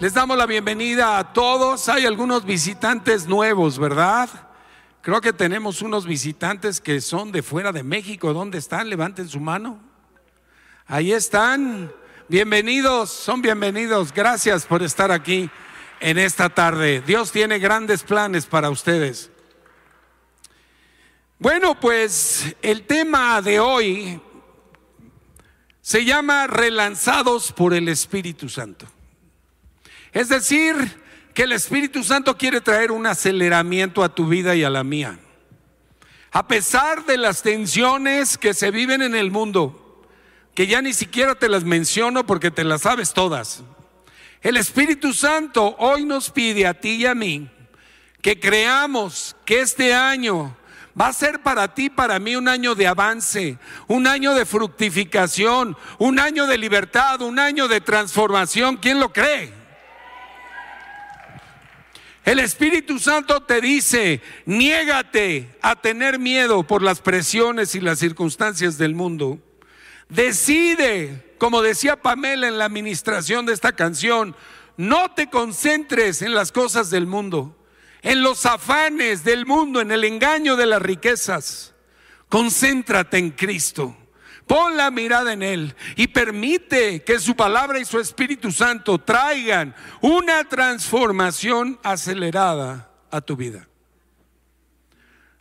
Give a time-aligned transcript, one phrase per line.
[0.00, 1.90] Les damos la bienvenida a todos.
[1.90, 4.30] Hay algunos visitantes nuevos, ¿verdad?
[5.02, 8.32] Creo que tenemos unos visitantes que son de fuera de México.
[8.32, 8.88] ¿Dónde están?
[8.88, 9.78] Levanten su mano.
[10.86, 11.92] Ahí están.
[12.28, 14.10] Bienvenidos, son bienvenidos.
[14.14, 15.50] Gracias por estar aquí
[16.00, 17.02] en esta tarde.
[17.06, 19.30] Dios tiene grandes planes para ustedes.
[21.38, 24.18] Bueno, pues el tema de hoy
[25.82, 28.86] se llama relanzados por el Espíritu Santo.
[30.12, 30.74] Es decir,
[31.34, 35.18] que el Espíritu Santo quiere traer un aceleramiento a tu vida y a la mía.
[36.32, 40.06] A pesar de las tensiones que se viven en el mundo,
[40.54, 43.62] que ya ni siquiera te las menciono porque te las sabes todas.
[44.42, 47.50] El Espíritu Santo hoy nos pide a ti y a mí
[48.22, 50.56] que creamos que este año
[51.00, 55.76] Va a ser para ti, para mí, un año de avance, un año de fructificación,
[55.98, 58.76] un año de libertad, un año de transformación.
[58.76, 59.59] ¿Quién lo cree?
[62.24, 68.78] El Espíritu Santo te dice, niégate a tener miedo por las presiones y las circunstancias
[68.78, 69.38] del mundo.
[70.08, 74.36] Decide, como decía Pamela en la administración de esta canción,
[74.76, 77.56] no te concentres en las cosas del mundo
[78.02, 81.74] en los afanes del mundo, en el engaño de las riquezas.
[82.28, 83.96] Concéntrate en Cristo.
[84.50, 89.76] Pon la mirada en Él y permite que su palabra y su Espíritu Santo traigan
[90.00, 93.68] una transformación acelerada a tu vida.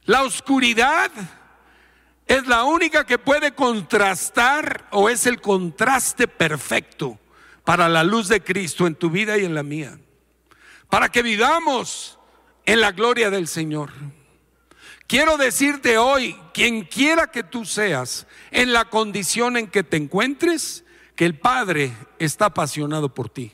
[0.03, 1.09] La oscuridad
[2.27, 7.17] es la única que puede contrastar o es el contraste perfecto
[7.63, 9.97] para la luz de Cristo en tu vida y en la mía.
[10.87, 12.19] Para que vivamos
[12.63, 13.89] en la gloria del Señor.
[15.09, 20.85] Quiero decirte hoy, quien quiera que tú seas, en la condición en que te encuentres,
[21.15, 23.53] que el Padre está apasionado por ti,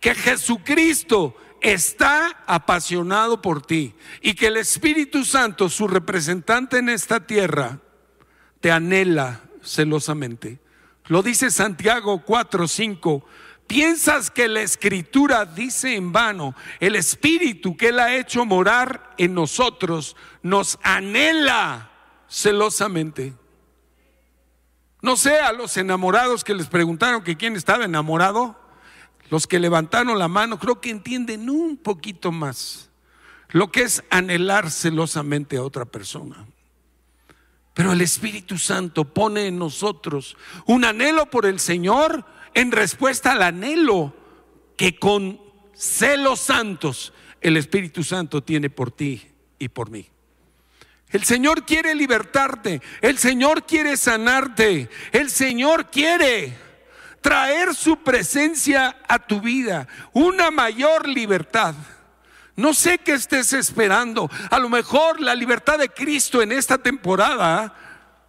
[0.00, 7.26] que Jesucristo está apasionado por ti y que el Espíritu Santo, su representante en esta
[7.26, 7.80] tierra,
[8.60, 10.60] te anhela celosamente.
[11.06, 13.24] Lo dice Santiago 4, 5.
[13.66, 16.54] ¿Piensas que la escritura dice en vano?
[16.80, 21.90] El espíritu que Él ha hecho morar en nosotros nos anhela
[22.28, 23.34] celosamente.
[25.00, 28.56] No sé a los enamorados que les preguntaron que quién estaba enamorado,
[29.30, 32.90] los que levantaron la mano, creo que entienden un poquito más
[33.52, 36.46] lo que es anhelar celosamente a otra persona.
[37.74, 40.36] Pero el Espíritu Santo pone en nosotros
[40.66, 42.24] un anhelo por el Señor
[42.54, 44.14] en respuesta al anhelo
[44.76, 45.40] que con
[45.74, 49.26] celos santos el Espíritu Santo tiene por ti
[49.58, 50.08] y por mí.
[51.10, 56.56] El Señor quiere libertarte, el Señor quiere sanarte, el Señor quiere
[57.20, 61.74] traer su presencia a tu vida, una mayor libertad.
[62.56, 64.30] No sé qué estés esperando.
[64.50, 67.74] A lo mejor la libertad de Cristo en esta temporada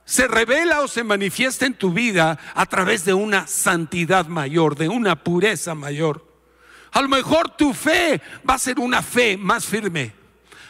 [0.05, 4.89] se revela o se manifiesta en tu vida a través de una santidad mayor, de
[4.89, 6.27] una pureza mayor.
[6.91, 10.13] A lo mejor tu fe va a ser una fe más firme.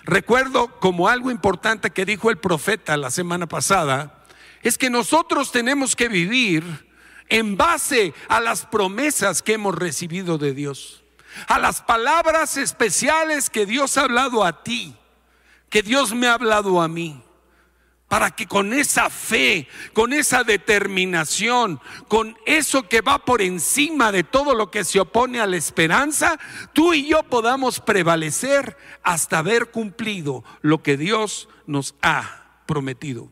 [0.03, 4.23] Recuerdo como algo importante que dijo el profeta la semana pasada,
[4.61, 6.63] es que nosotros tenemos que vivir
[7.29, 11.03] en base a las promesas que hemos recibido de Dios,
[11.47, 14.95] a las palabras especiales que Dios ha hablado a ti,
[15.69, 17.21] que Dios me ha hablado a mí
[18.13, 24.23] para que con esa fe, con esa determinación, con eso que va por encima de
[24.23, 26.37] todo lo que se opone a la esperanza,
[26.73, 33.29] tú y yo podamos prevalecer hasta haber cumplido lo que Dios nos ha prometido.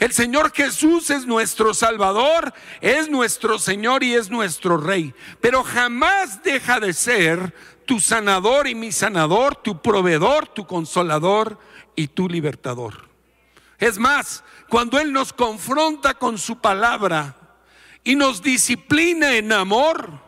[0.00, 6.42] El Señor Jesús es nuestro Salvador, es nuestro Señor y es nuestro Rey, pero jamás
[6.42, 7.54] deja de ser
[7.86, 11.60] tu sanador y mi sanador, tu proveedor, tu consolador
[11.94, 13.07] y tu libertador.
[13.78, 17.36] Es más, cuando Él nos confronta con su palabra
[18.02, 20.20] y nos disciplina en amor,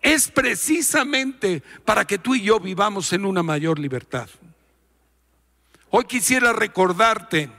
[0.00, 4.28] es precisamente para que tú y yo vivamos en una mayor libertad.
[5.90, 7.50] Hoy quisiera recordarte,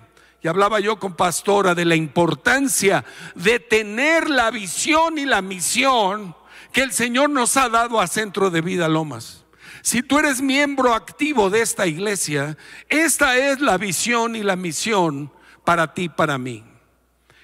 [0.41, 3.03] y hablaba yo con pastora, de la importancia
[3.35, 6.35] de tener la visión y la misión
[6.71, 9.38] que el Señor nos ha dado a Centro de Vida Lomas.
[9.81, 15.31] Si tú eres miembro activo de esta iglesia, esta es la visión y la misión
[15.63, 16.63] para ti, para mí.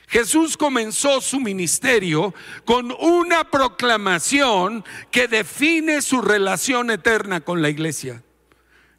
[0.08, 2.34] Jesús comenzó su ministerio
[2.64, 8.24] con una proclamación que define su relación eterna con la iglesia.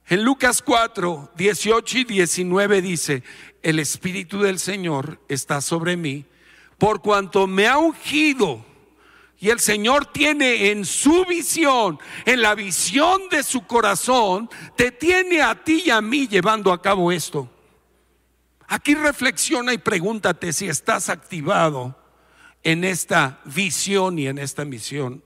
[0.08, 3.22] En Lucas 4, 18 y 19 dice,
[3.62, 6.24] el Espíritu del Señor está sobre mí,
[6.78, 8.64] por cuanto me ha ungido
[9.38, 15.42] Y el Señor tiene en su visión, en la visión de su corazón, te tiene
[15.42, 17.48] a ti y a mí llevando a cabo esto.
[18.66, 21.94] Aquí reflexiona y pregúntate si estás activado
[22.62, 25.22] en esta visión y en esta misión.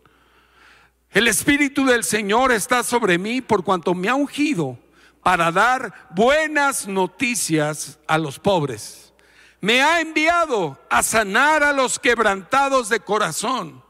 [1.11, 4.79] El Espíritu del Señor está sobre mí por cuanto me ha ungido
[5.23, 9.13] para dar buenas noticias a los pobres.
[9.61, 13.83] Me ha enviado a sanar a los quebrantados de corazón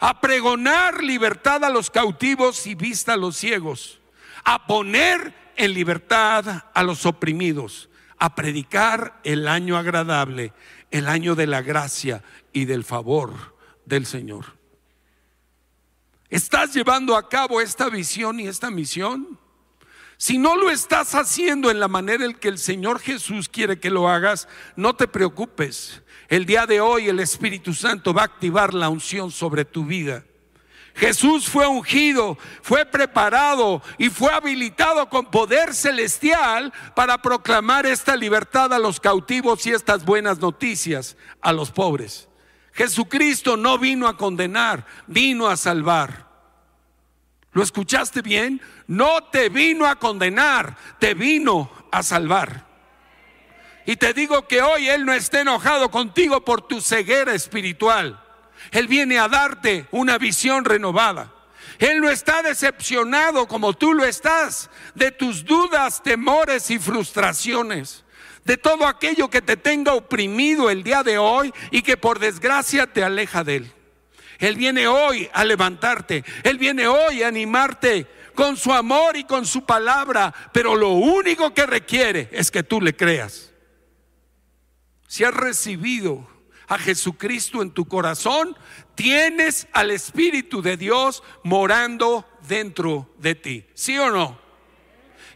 [0.00, 4.00] a pregonar libertad a los cautivos y vista a los ciegos,
[4.44, 7.88] a poner en libertad a los oprimidos,
[8.18, 10.52] a predicar el año agradable,
[10.90, 14.56] el año de la gracia y del favor del Señor.
[16.30, 19.38] ¿Estás llevando a cabo esta visión y esta misión?
[20.16, 23.90] Si no lo estás haciendo en la manera en que el Señor Jesús quiere que
[23.90, 26.02] lo hagas, no te preocupes.
[26.28, 30.24] El día de hoy el Espíritu Santo va a activar la unción sobre tu vida.
[30.94, 38.72] Jesús fue ungido, fue preparado y fue habilitado con poder celestial para proclamar esta libertad
[38.72, 42.28] a los cautivos y estas buenas noticias a los pobres.
[42.72, 46.28] Jesucristo no vino a condenar, vino a salvar.
[47.52, 48.60] ¿Lo escuchaste bien?
[48.86, 52.73] No te vino a condenar, te vino a salvar.
[53.86, 58.20] Y te digo que hoy Él no está enojado contigo por tu ceguera espiritual.
[58.70, 61.32] Él viene a darte una visión renovada.
[61.78, 68.04] Él no está decepcionado como tú lo estás de tus dudas, temores y frustraciones.
[68.44, 72.86] De todo aquello que te tenga oprimido el día de hoy y que por desgracia
[72.86, 73.72] te aleja de Él.
[74.38, 76.24] Él viene hoy a levantarte.
[76.42, 80.34] Él viene hoy a animarte con su amor y con su palabra.
[80.52, 83.53] Pero lo único que requiere es que tú le creas.
[85.14, 86.26] Si has recibido
[86.66, 88.56] a Jesucristo en tu corazón,
[88.96, 93.64] tienes al Espíritu de Dios morando dentro de ti.
[93.74, 94.36] ¿Sí o no?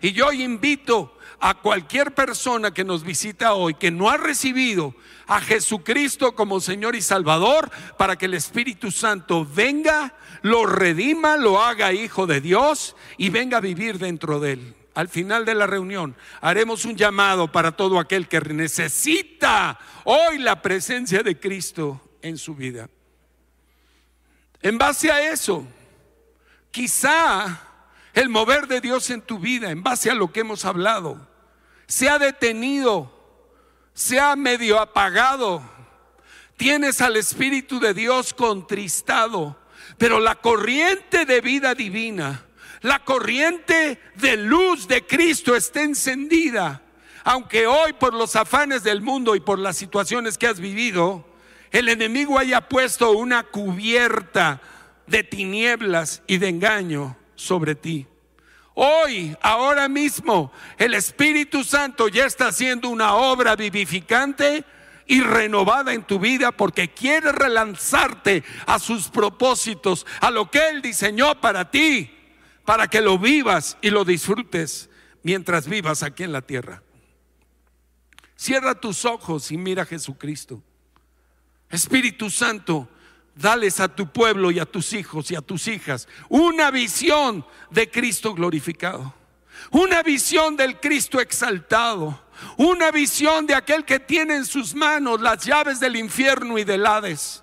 [0.01, 4.97] Y yo invito a cualquier persona que nos visita hoy que no ha recibido
[5.29, 11.63] a Jesucristo como Señor y Salvador para que el Espíritu Santo venga, lo redima, lo
[11.63, 15.69] haga hijo de Dios y venga a vivir dentro de él al final de la
[15.69, 22.37] reunión, haremos un llamado para todo aquel que necesita hoy la presencia de Cristo en
[22.37, 22.91] su vida.
[24.61, 25.65] En base a eso,
[26.73, 27.61] quizá
[28.13, 31.29] el mover de Dios en tu vida, en base a lo que hemos hablado,
[31.87, 33.09] se ha detenido,
[33.95, 35.63] se ha medio apagado.
[36.57, 39.57] Tienes al Espíritu de Dios contristado,
[39.97, 42.48] pero la corriente de vida divina
[42.81, 46.83] la corriente de luz de Cristo está encendida.
[47.25, 51.27] Aunque hoy por los afanes del mundo y por las situaciones que has vivido,
[51.71, 54.61] el enemigo haya puesto una cubierta
[55.07, 58.07] de tinieblas y de engaño sobre ti.
[58.75, 64.65] Hoy, ahora mismo, el Espíritu Santo ya está haciendo una obra vivificante
[65.07, 70.81] y renovada en tu vida porque quiere relanzarte a sus propósitos, a lo que Él
[70.81, 72.18] diseñó para ti
[72.69, 74.91] para que lo vivas y lo disfrutes
[75.23, 76.83] mientras vivas aquí en la tierra.
[78.37, 80.63] Cierra tus ojos y mira a Jesucristo.
[81.71, 82.87] Espíritu Santo,
[83.35, 87.91] dales a tu pueblo y a tus hijos y a tus hijas una visión de
[87.91, 89.15] Cristo glorificado,
[89.71, 92.23] una visión del Cristo exaltado,
[92.59, 96.85] una visión de aquel que tiene en sus manos las llaves del infierno y del
[96.85, 97.43] Hades.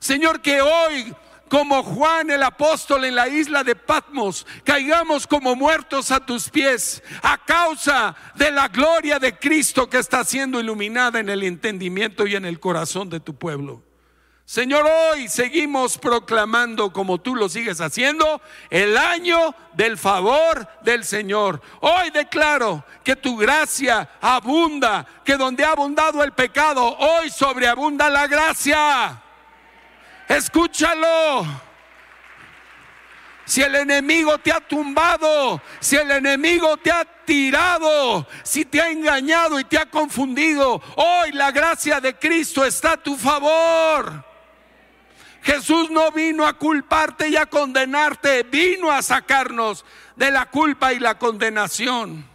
[0.00, 1.14] Señor, que hoy
[1.54, 7.00] como Juan el apóstol en la isla de Patmos, caigamos como muertos a tus pies
[7.22, 12.34] a causa de la gloria de Cristo que está siendo iluminada en el entendimiento y
[12.34, 13.84] en el corazón de tu pueblo.
[14.44, 21.62] Señor, hoy seguimos proclamando, como tú lo sigues haciendo, el año del favor del Señor.
[21.78, 28.26] Hoy declaro que tu gracia abunda, que donde ha abundado el pecado, hoy sobreabunda la
[28.26, 29.20] gracia.
[30.28, 31.46] Escúchalo.
[33.46, 38.88] Si el enemigo te ha tumbado, si el enemigo te ha tirado, si te ha
[38.90, 44.24] engañado y te ha confundido, hoy la gracia de Cristo está a tu favor.
[45.42, 49.84] Jesús no vino a culparte y a condenarte, vino a sacarnos
[50.16, 52.26] de la culpa y la condenación.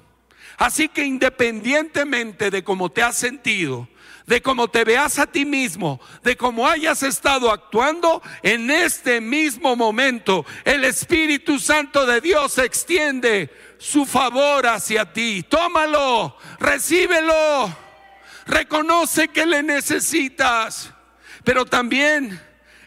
[0.58, 3.88] Así que independientemente de cómo te has sentido,
[4.30, 9.76] de cómo te veas a ti mismo, de cómo hayas estado actuando, en este mismo
[9.76, 10.46] momento.
[10.66, 15.42] El Espíritu Santo de Dios extiende su favor hacia ti.
[15.50, 17.76] Tómalo, recíbelo,
[18.46, 20.92] reconoce que le necesitas,
[21.44, 22.40] pero también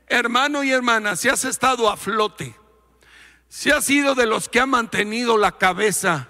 [0.06, 2.54] hermano y hermana, si has estado a flote,
[3.48, 6.28] si has sido de los que ha mantenido la cabeza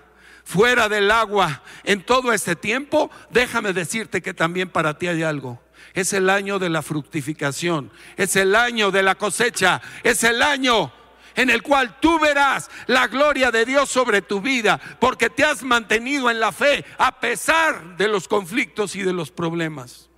[0.52, 5.62] fuera del agua en todo este tiempo, déjame decirte que también para ti hay algo.
[5.94, 10.92] Es el año de la fructificación, es el año de la cosecha, es el año
[11.34, 15.62] en el cual tú verás la gloria de Dios sobre tu vida, porque te has
[15.62, 20.10] mantenido en la fe a pesar de los conflictos y de los problemas.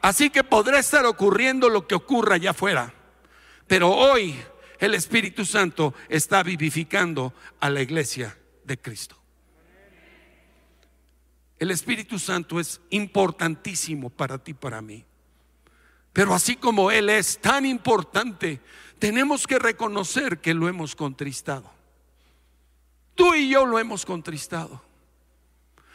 [0.00, 2.94] Así que podrá estar ocurriendo lo que ocurra allá afuera,
[3.66, 4.38] pero hoy
[4.78, 8.37] el Espíritu Santo está vivificando a la iglesia
[8.68, 9.16] de Cristo.
[11.58, 15.04] El Espíritu Santo es importantísimo para ti, para mí.
[16.12, 18.60] Pero así como Él es tan importante,
[19.00, 21.68] tenemos que reconocer que lo hemos contristado.
[23.16, 24.80] Tú y yo lo hemos contristado.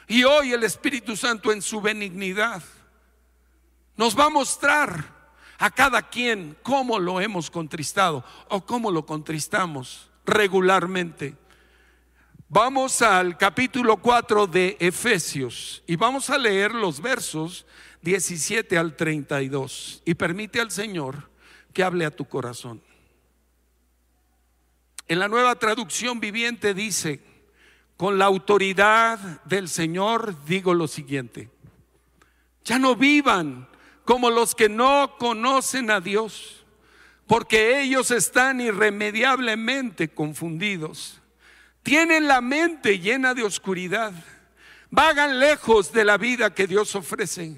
[0.07, 2.61] Y hoy el Espíritu Santo en su benignidad
[3.95, 5.23] nos va a mostrar
[5.59, 11.37] a cada quien cómo lo hemos contristado o cómo lo contristamos regularmente.
[12.55, 17.65] Vamos al capítulo 4 de Efesios y vamos a leer los versos
[18.03, 21.31] 17 al 32 y permite al Señor
[21.73, 22.79] que hable a tu corazón.
[25.07, 27.21] En la nueva traducción viviente dice,
[27.97, 31.49] con la autoridad del Señor digo lo siguiente,
[32.63, 33.67] ya no vivan
[34.05, 36.63] como los que no conocen a Dios,
[37.25, 41.19] porque ellos están irremediablemente confundidos
[41.83, 44.13] tienen la mente llena de oscuridad,
[44.89, 47.55] vagan lejos de la vida que Dios ofrece,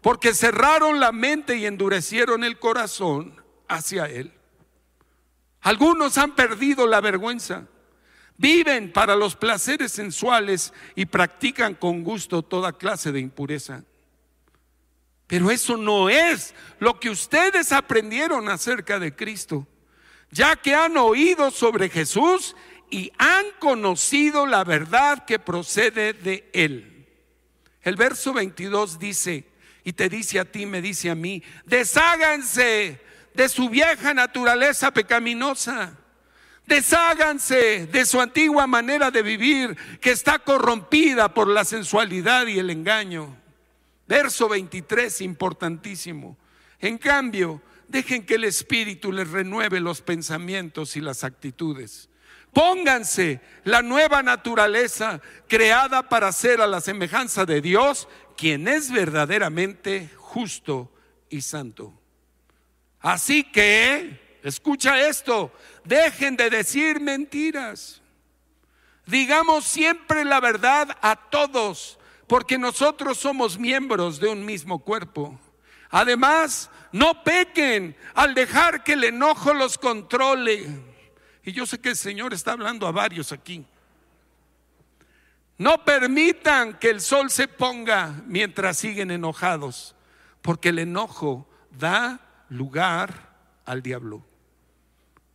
[0.00, 4.32] porque cerraron la mente y endurecieron el corazón hacia Él.
[5.60, 7.66] Algunos han perdido la vergüenza,
[8.38, 13.84] viven para los placeres sensuales y practican con gusto toda clase de impureza.
[15.26, 19.66] Pero eso no es lo que ustedes aprendieron acerca de Cristo,
[20.30, 22.56] ya que han oído sobre Jesús
[22.90, 27.06] y han conocido la verdad que procede de Él.
[27.82, 29.44] El verso 22 dice,
[29.84, 33.00] y te dice a ti, me dice a mí, desháganse
[33.34, 35.96] de su vieja naturaleza pecaminosa.
[36.66, 42.68] Desháganse de su antigua manera de vivir que está corrompida por la sensualidad y el
[42.68, 43.34] engaño.
[44.06, 46.36] Verso 23, importantísimo.
[46.78, 52.07] En cambio, dejen que el Espíritu les renueve los pensamientos y las actitudes.
[52.58, 60.10] Pónganse la nueva naturaleza creada para ser a la semejanza de Dios, quien es verdaderamente
[60.16, 60.92] justo
[61.30, 61.94] y santo.
[62.98, 65.52] Así que, escucha esto,
[65.84, 68.02] dejen de decir mentiras.
[69.06, 71.96] Digamos siempre la verdad a todos,
[72.26, 75.38] porque nosotros somos miembros de un mismo cuerpo.
[75.90, 80.87] Además, no pequen al dejar que el enojo los controle
[81.48, 83.64] y yo sé que el Señor está hablando a varios aquí.
[85.56, 89.94] No permitan que el sol se ponga mientras siguen enojados,
[90.42, 94.22] porque el enojo da lugar al diablo.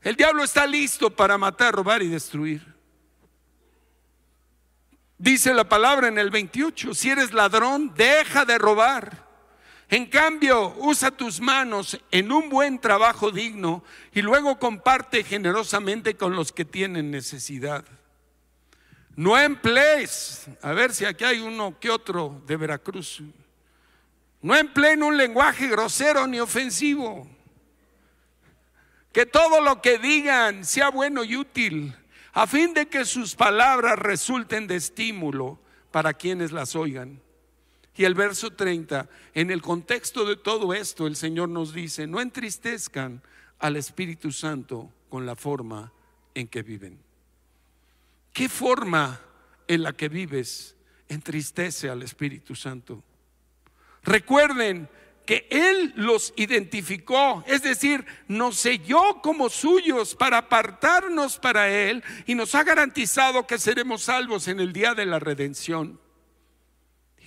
[0.02, 2.74] El diablo está listo para matar, robar y destruir.
[5.18, 9.26] Dice la palabra en el 28, si eres ladrón, deja de robar.
[9.94, 16.36] En cambio, usa tus manos en un buen trabajo digno y luego comparte generosamente con
[16.36, 17.86] los que tienen necesidad.
[19.16, 23.22] No emplees, a ver si aquí hay uno que otro de Veracruz.
[24.42, 27.28] No empleen un lenguaje grosero ni ofensivo.
[29.12, 31.96] Que todo lo que digan sea bueno y útil,
[32.32, 35.60] a fin de que sus palabras resulten de estímulo
[35.92, 37.22] para quienes las oigan.
[37.96, 42.22] Y el verso 30, en el contexto de todo esto, el Señor nos dice, no
[42.22, 43.22] entristezcan
[43.60, 45.94] al Espíritu Santo con la forma
[46.34, 47.00] en que viven.
[48.34, 49.22] ¿Qué forma
[49.68, 50.76] en la que vives
[51.08, 53.04] entristece al Espíritu Santo?
[54.02, 54.90] Recuerden
[55.26, 62.36] que Él los identificó, es decir, nos selló como suyos para apartarnos para Él y
[62.36, 66.00] nos ha garantizado que seremos salvos en el día de la redención.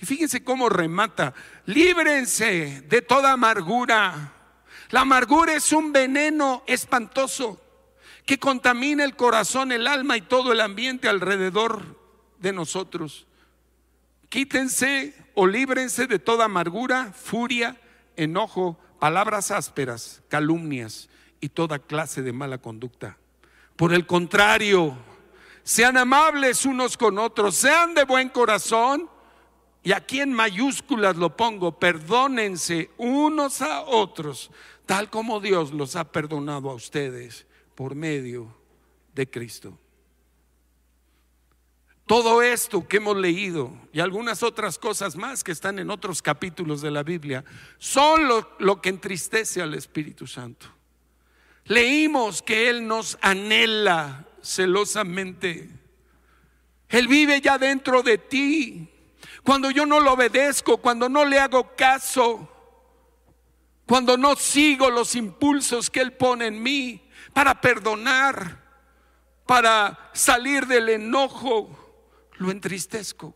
[0.01, 1.33] Y fíjense cómo remata,
[1.65, 4.33] líbrense de toda amargura.
[4.91, 7.61] La amargura es un veneno espantoso
[8.25, 11.97] que contamina el corazón, el alma y todo el ambiente alrededor
[12.39, 13.25] de nosotros.
[14.29, 17.77] Quítense o líbrense de toda amargura, furia,
[18.15, 23.17] enojo, palabras ásperas, calumnias y toda clase de mala conducta.
[23.75, 24.97] Por el contrario,
[25.63, 29.09] sean amables unos con otros, sean de buen corazón
[29.87, 34.51] y aquí en mayúsculas lo pongo, perdónense unos a otros,
[34.85, 38.53] tal como Dios los ha perdonado a ustedes por medio
[39.15, 39.79] de Cristo.
[42.05, 46.81] Todo esto que hemos leído y algunas otras cosas más que están en otros capítulos
[46.81, 47.45] de la Biblia
[47.77, 48.27] son
[48.59, 50.67] lo, que entristece al Espíritu Santo.
[51.63, 55.69] Leímos que Él nos anhela celosamente.
[56.89, 58.89] Él vive ya dentro de ti.
[59.47, 62.51] Cuando yo no lo obedezco, cuando no le hago caso,
[63.85, 68.61] cuando no sigo los impulsos que Él pone en mí para perdonar,
[69.45, 73.33] para salir del enojo, lo entristezco.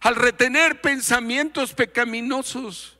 [0.00, 2.96] Al retener pensamientos pecaminosos,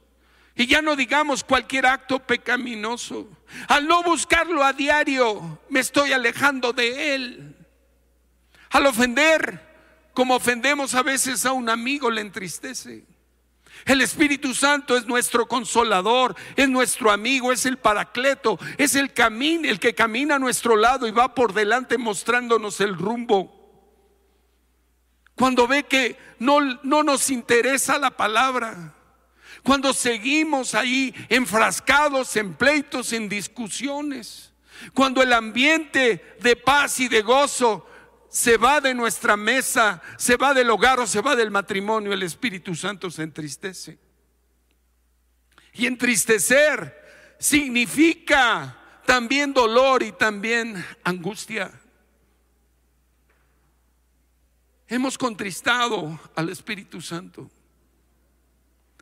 [0.54, 3.30] y ya no digamos cualquier acto pecaminoso,
[3.66, 7.56] al no buscarlo a diario, me estoy alejando de él.
[8.68, 9.73] Al ofender,
[10.14, 13.04] como ofendemos a veces a un amigo, le entristece.
[13.84, 19.68] El Espíritu Santo es nuestro consolador, es nuestro amigo, es el paracleto, es el camino,
[19.68, 23.60] el que camina a nuestro lado y va por delante mostrándonos el rumbo.
[25.34, 28.94] Cuando ve que no, no nos interesa la palabra.
[29.64, 34.52] Cuando seguimos ahí enfrascados en pleitos, en discusiones.
[34.94, 37.86] Cuando el ambiente de paz y de gozo
[38.34, 42.24] se va de nuestra mesa, se va del hogar o se va del matrimonio, el
[42.24, 43.96] Espíritu Santo se entristece.
[45.72, 48.76] Y entristecer significa
[49.06, 51.70] también dolor y también angustia.
[54.88, 57.48] hemos contristado al Espíritu Santo.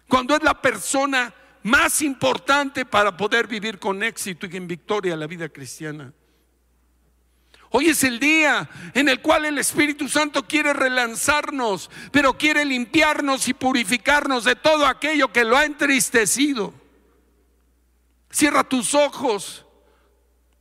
[0.09, 5.27] Cuando es la persona más importante para poder vivir con éxito y en victoria la
[5.27, 6.13] vida cristiana.
[7.75, 13.49] Hoy es el día en el cual el Espíritu Santo quiere relanzarnos, pero quiere limpiarnos
[13.49, 16.75] y purificarnos de todo aquello que lo ha entristecido.
[18.31, 19.65] Cierra tus ojos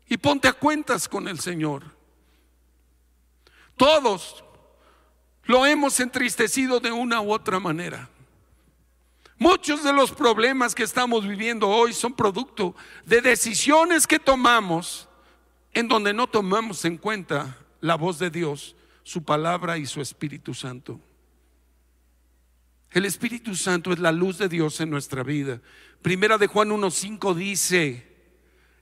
[0.07, 1.83] y ponte a cuentas con el Señor.
[3.75, 4.41] Todos
[5.43, 8.09] lo hemos entristecido de una u otra manera.
[9.37, 12.73] Muchos de los problemas que estamos viviendo hoy son producto
[13.05, 15.09] de decisiones que tomamos
[15.73, 20.53] en donde no tomamos en cuenta la voz de Dios, su palabra y su Espíritu
[20.53, 20.99] Santo.
[22.91, 25.61] El Espíritu Santo es la luz de Dios en nuestra vida.
[26.01, 28.07] Primera de Juan 1.5 dice,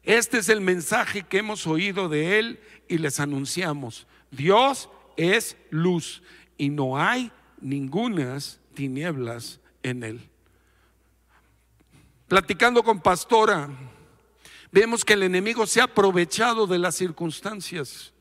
[0.03, 4.07] este es el mensaje que hemos oído de Él y les anunciamos.
[4.31, 6.23] Dios es luz
[6.57, 10.29] y no hay ningunas tinieblas en él.
[12.27, 13.69] Platicando con pastora,
[14.71, 18.13] vemos que el enemigo se ha aprovechado de las circunstancias.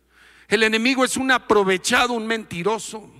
[0.49, 3.11] El enemigo es un aprovechado, un mentiroso.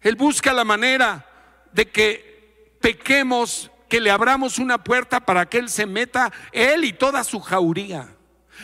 [0.00, 1.26] Él busca la manera
[1.72, 6.92] de que pequemos, que le abramos una puerta para que Él se meta, Él y
[6.92, 8.08] toda su jauría.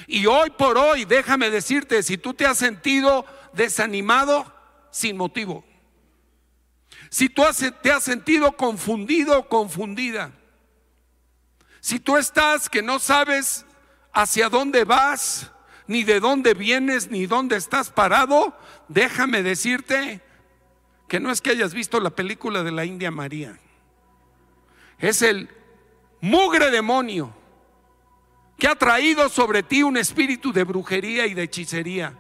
[0.06, 4.52] Y hoy por hoy, déjame decirte, si tú te has sentido desanimado,
[4.90, 5.64] sin motivo.
[7.10, 7.42] Si tú
[7.82, 10.32] te has sentido confundido confundida,
[11.88, 13.64] si tú estás que no sabes
[14.12, 15.50] hacia dónde vas,
[15.86, 18.54] ni de dónde vienes, ni dónde estás parado,
[18.88, 20.20] déjame decirte
[21.08, 23.58] que no es que hayas visto la película de la India María.
[24.98, 25.48] Es el
[26.20, 27.34] mugre demonio
[28.58, 32.12] que ha traído sobre ti un espíritu de brujería y de hechicería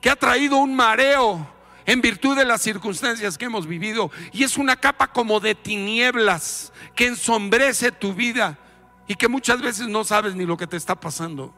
[0.00, 1.53] que ha traído un mareo
[1.86, 4.10] en virtud de las circunstancias que hemos vivido.
[4.32, 8.58] Y es una capa como de tinieblas que ensombrece tu vida
[9.06, 11.54] y que muchas veces no sabes ni lo que te está pasando.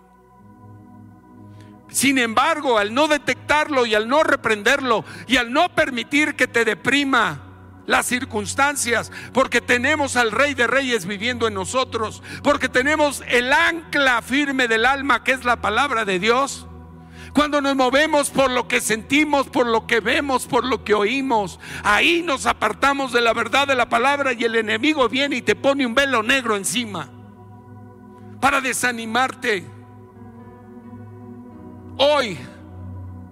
[1.88, 6.64] Sin embargo, al no detectarlo y al no reprenderlo y al no permitir que te
[6.64, 7.42] deprima
[7.86, 14.22] las circunstancias, porque tenemos al Rey de Reyes viviendo en nosotros, porque tenemos el ancla
[14.22, 16.66] firme del alma que es la palabra de Dios,
[17.36, 21.60] cuando nos movemos por lo que sentimos, por lo que vemos, por lo que oímos,
[21.84, 25.54] ahí nos apartamos de la verdad de la palabra y el enemigo viene y te
[25.54, 27.10] pone un velo negro encima
[28.40, 29.66] para desanimarte.
[31.98, 32.38] Hoy,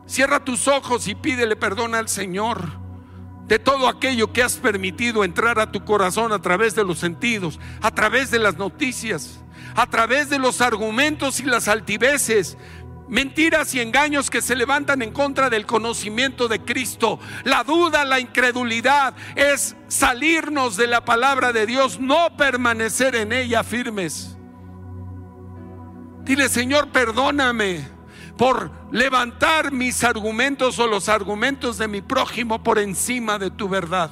[0.04, 2.60] cierra tus ojos y pídele perdón al Señor
[3.46, 7.58] de todo aquello que has permitido entrar a tu corazón a través de los sentidos,
[7.80, 9.40] a través de las noticias,
[9.74, 12.58] a través de los argumentos y las altiveces
[13.08, 17.18] Mentiras y engaños que se levantan en contra del conocimiento de Cristo.
[17.44, 23.62] La duda, la incredulidad es salirnos de la palabra de Dios, no permanecer en ella
[23.62, 24.36] firmes.
[26.22, 27.86] Dile, Señor, perdóname
[28.38, 34.10] por levantar mis argumentos o los argumentos de mi prójimo por encima de tu verdad.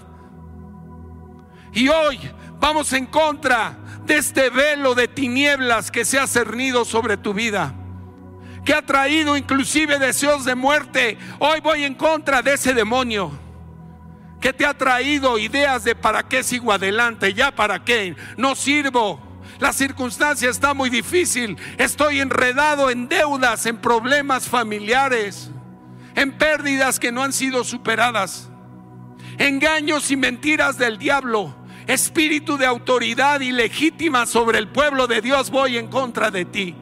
[1.72, 2.18] Y hoy
[2.60, 7.74] vamos en contra de este velo de tinieblas que se ha cernido sobre tu vida,
[8.64, 11.18] que ha traído inclusive deseos de muerte.
[11.38, 13.32] Hoy voy en contra de ese demonio
[14.40, 19.20] que te ha traído ideas de para qué sigo adelante, ya para qué, no sirvo.
[19.60, 25.50] La circunstancia está muy difícil, estoy enredado en deudas, en problemas familiares,
[26.16, 28.50] en pérdidas que no han sido superadas,
[29.38, 31.54] engaños y mentiras del diablo
[31.86, 36.74] espíritu de autoridad ilegítima sobre el pueblo de Dios, voy en contra de ti.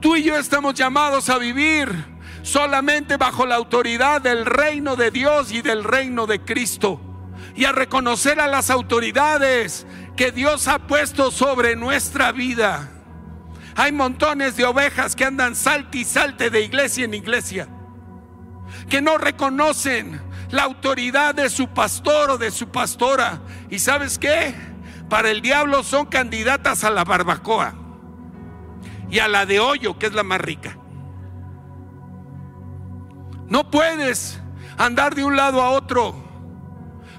[0.00, 5.50] Tú y yo estamos llamados a vivir solamente bajo la autoridad del reino de Dios
[5.50, 7.00] y del reino de Cristo.
[7.56, 12.90] Y a reconocer a las autoridades que Dios ha puesto sobre nuestra vida.
[13.76, 17.68] Hay montones de ovejas que andan salte y salte de iglesia en iglesia,
[18.88, 20.20] que no reconocen
[20.50, 23.40] la autoridad de su pastor o de su pastora.
[23.70, 24.54] ¿Y sabes qué?
[25.08, 27.83] Para el diablo son candidatas a la barbacoa
[29.14, 30.76] y a la de hoyo, que es la más rica.
[33.46, 34.40] No puedes
[34.76, 36.16] andar de un lado a otro,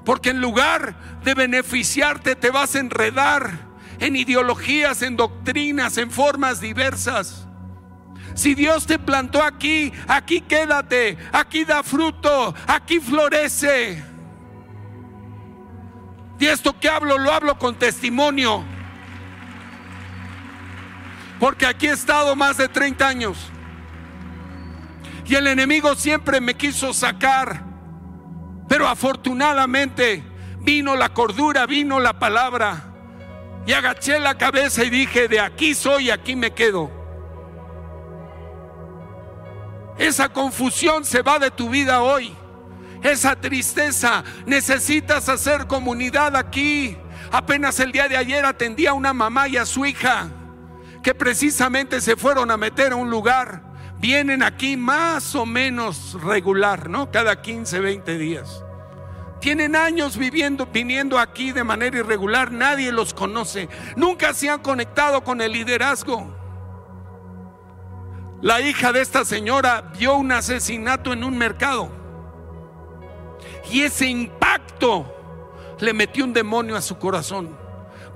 [0.04, 3.50] porque en lugar de beneficiarte te vas a enredar
[4.00, 7.48] en ideologías, en doctrinas, en formas diversas.
[8.34, 14.04] Si Dios te plantó aquí, aquí quédate, aquí da fruto, aquí florece.
[16.40, 18.75] Y esto que hablo, lo hablo con testimonio.
[21.46, 23.38] Porque aquí he estado más de 30 años.
[25.28, 27.64] Y el enemigo siempre me quiso sacar.
[28.68, 30.24] Pero afortunadamente
[30.62, 32.86] vino la cordura, vino la palabra.
[33.68, 36.90] Y agaché la cabeza y dije, de aquí soy, aquí me quedo.
[40.00, 42.36] Esa confusión se va de tu vida hoy.
[43.04, 44.24] Esa tristeza.
[44.48, 46.98] Necesitas hacer comunidad aquí.
[47.32, 50.32] Apenas el día de ayer atendía a una mamá y a su hija
[51.06, 53.62] que precisamente se fueron a meter a un lugar.
[54.00, 57.12] Vienen aquí más o menos regular, ¿no?
[57.12, 58.64] Cada 15, 20 días.
[59.40, 65.24] Tienen años viviendo, viniendo aquí de manera irregular, nadie los conoce, nunca se han conectado
[65.24, 66.36] con el liderazgo.
[68.42, 71.92] La hija de esta señora vio un asesinato en un mercado.
[73.70, 75.06] Y ese impacto
[75.80, 77.65] le metió un demonio a su corazón.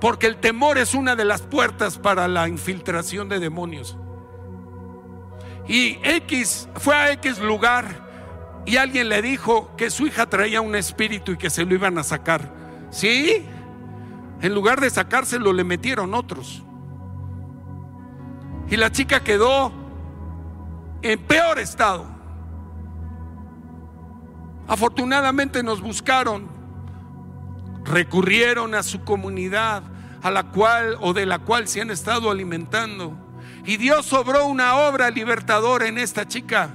[0.00, 3.96] Porque el temor es una de las puertas para la infiltración de demonios.
[5.68, 8.08] Y X fue a X lugar
[8.66, 11.98] y alguien le dijo que su hija traía un espíritu y que se lo iban
[11.98, 12.52] a sacar.
[12.90, 13.46] ¿Sí?
[14.40, 16.62] En lugar de sacárselo le metieron otros.
[18.68, 19.72] Y la chica quedó
[21.02, 22.06] en peor estado.
[24.68, 26.48] Afortunadamente nos buscaron,
[27.84, 29.82] recurrieron a su comunidad,
[30.22, 33.16] a la cual o de la cual se han estado alimentando.
[33.64, 36.70] Y Dios sobró una obra libertadora en esta chica.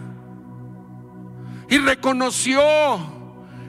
[1.68, 2.62] Y reconoció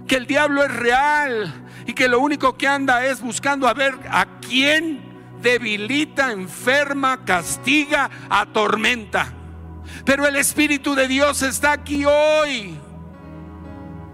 [0.07, 3.95] que el diablo es real y que lo único que anda es buscando a ver
[4.11, 5.01] a quién
[5.41, 9.33] debilita, enferma, castiga, atormenta.
[10.05, 12.77] Pero el Espíritu de Dios está aquí hoy.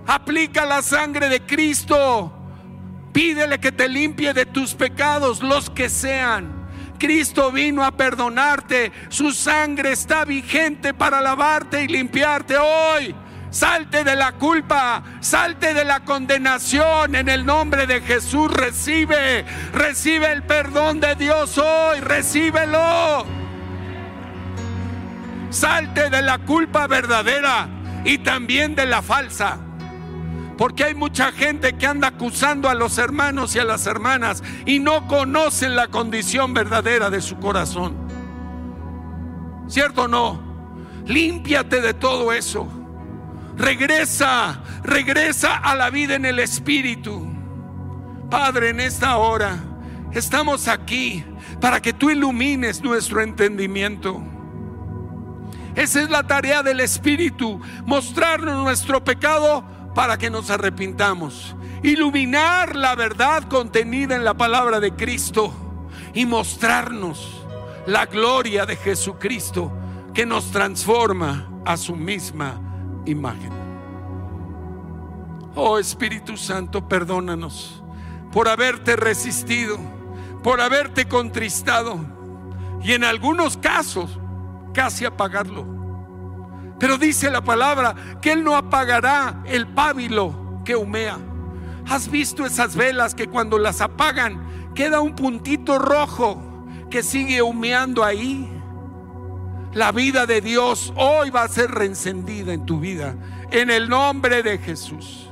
[0.06, 2.41] Aplica la sangre de Cristo.
[3.12, 6.62] Pídele que te limpie de tus pecados, los que sean.
[6.98, 8.92] Cristo vino a perdonarte.
[9.08, 13.14] Su sangre está vigente para lavarte y limpiarte hoy.
[13.50, 18.50] Salte de la culpa, salte de la condenación en el nombre de Jesús.
[18.50, 19.44] Recibe,
[19.74, 23.26] recibe el perdón de Dios hoy, recíbelo.
[25.50, 27.68] Salte de la culpa verdadera
[28.06, 29.58] y también de la falsa.
[30.56, 34.78] Porque hay mucha gente que anda acusando a los hermanos y a las hermanas y
[34.78, 37.96] no conocen la condición verdadera de su corazón.
[39.66, 40.42] ¿Cierto o no?
[41.06, 42.68] Límpiate de todo eso.
[43.56, 47.26] Regresa, regresa a la vida en el Espíritu.
[48.30, 49.58] Padre, en esta hora
[50.12, 51.24] estamos aquí
[51.60, 54.22] para que tú ilumines nuestro entendimiento.
[55.74, 62.94] Esa es la tarea del Espíritu, mostrarnos nuestro pecado para que nos arrepintamos, iluminar la
[62.94, 65.52] verdad contenida en la palabra de Cristo
[66.14, 67.44] y mostrarnos
[67.86, 69.72] la gloria de Jesucristo
[70.14, 72.60] que nos transforma a su misma
[73.06, 73.52] imagen.
[75.54, 77.82] Oh Espíritu Santo, perdónanos
[78.32, 79.78] por haberte resistido,
[80.42, 82.00] por haberte contristado
[82.82, 84.18] y en algunos casos
[84.72, 85.81] casi apagarlo.
[86.82, 91.16] Pero dice la palabra que Él no apagará el pábilo que humea.
[91.88, 96.42] ¿Has visto esas velas que cuando las apagan queda un puntito rojo
[96.90, 98.50] que sigue humeando ahí?
[99.72, 103.14] La vida de Dios hoy va a ser reencendida en tu vida.
[103.52, 105.30] En el nombre de Jesús.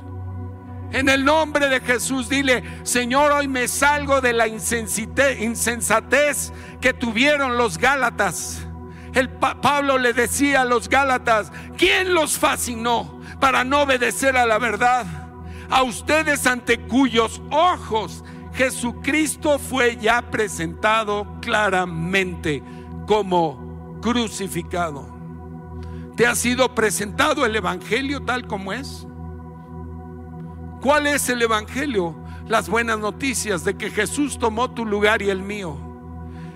[0.93, 7.57] En el nombre de Jesús, dile, Señor, hoy me salgo de la insensatez que tuvieron
[7.57, 8.65] los Gálatas.
[9.13, 14.57] El Pablo le decía a los Gálatas, ¿quién los fascinó para no obedecer a la
[14.57, 15.05] verdad?
[15.69, 22.63] A ustedes ante cuyos ojos Jesucristo fue ya presentado claramente
[23.07, 25.07] como crucificado.
[26.15, 29.07] ¿Te ha sido presentado el Evangelio tal como es?
[30.81, 32.15] ¿Cuál es el Evangelio?
[32.47, 35.90] Las buenas noticias de que Jesús tomó tu lugar y el mío.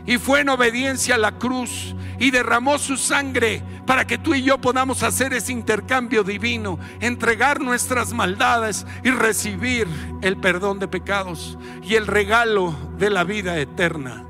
[0.05, 4.43] Y fue en obediencia a la cruz y derramó su sangre para que tú y
[4.43, 9.87] yo podamos hacer ese intercambio divino, entregar nuestras maldades y recibir
[10.21, 14.25] el perdón de pecados y el regalo de la vida eterna.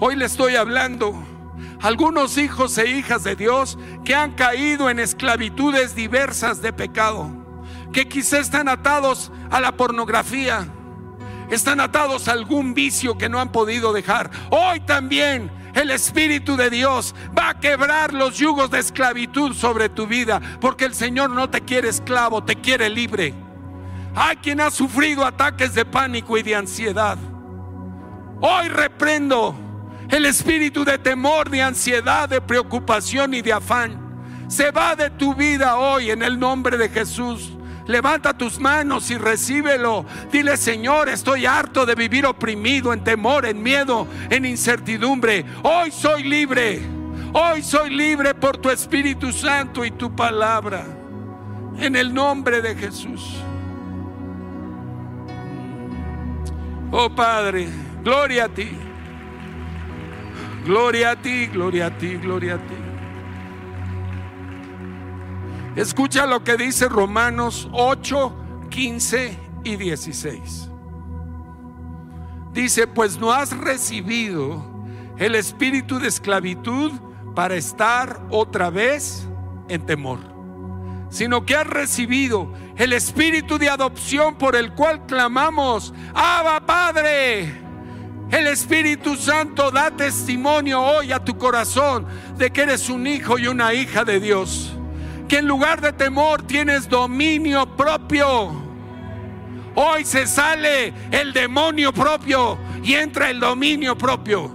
[0.00, 1.14] Hoy le estoy hablando
[1.80, 7.44] a algunos hijos e hijas de Dios que han caído en esclavitudes diversas de pecado
[7.94, 10.66] que quizá están atados a la pornografía,
[11.50, 14.30] están atados a algún vicio que no han podido dejar.
[14.50, 20.06] Hoy también el Espíritu de Dios va a quebrar los yugos de esclavitud sobre tu
[20.06, 23.34] vida, porque el Señor no te quiere esclavo, te quiere libre.
[24.14, 27.18] Hay quien ha sufrido ataques de pánico y de ansiedad.
[28.40, 29.56] Hoy reprendo
[30.08, 34.00] el espíritu de temor, de ansiedad, de preocupación y de afán.
[34.48, 37.52] Se va de tu vida hoy en el nombre de Jesús.
[37.86, 40.06] Levanta tus manos y recíbelo.
[40.32, 45.44] Dile, Señor, estoy harto de vivir oprimido en temor, en miedo, en incertidumbre.
[45.62, 46.80] Hoy soy libre.
[47.32, 50.84] Hoy soy libre por tu Espíritu Santo y tu palabra.
[51.78, 53.36] En el nombre de Jesús.
[56.90, 57.68] Oh Padre,
[58.02, 58.70] gloria a ti.
[60.64, 62.83] Gloria a ti, gloria a ti, gloria a ti.
[65.76, 70.70] Escucha lo que dice Romanos 8, 15 y 16.
[72.52, 74.64] Dice, pues no has recibido
[75.18, 76.92] el espíritu de esclavitud
[77.34, 79.26] para estar otra vez
[79.68, 80.20] en temor,
[81.10, 87.62] sino que has recibido el espíritu de adopción por el cual clamamos, Abba Padre.
[88.30, 92.06] El Espíritu Santo da testimonio hoy a tu corazón
[92.36, 94.74] de que eres un hijo y una hija de Dios
[95.34, 98.52] que en lugar de temor tienes dominio propio.
[99.74, 104.48] Hoy se sale el demonio propio y entra el dominio propio.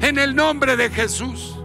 [0.00, 1.58] En el nombre de Jesús.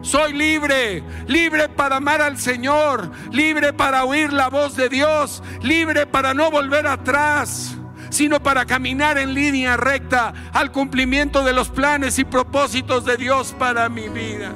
[0.00, 6.06] Soy libre, libre para amar al Señor, libre para oír la voz de Dios, libre
[6.06, 7.76] para no volver atrás,
[8.10, 13.56] sino para caminar en línea recta al cumplimiento de los planes y propósitos de Dios
[13.58, 14.52] para mi vida.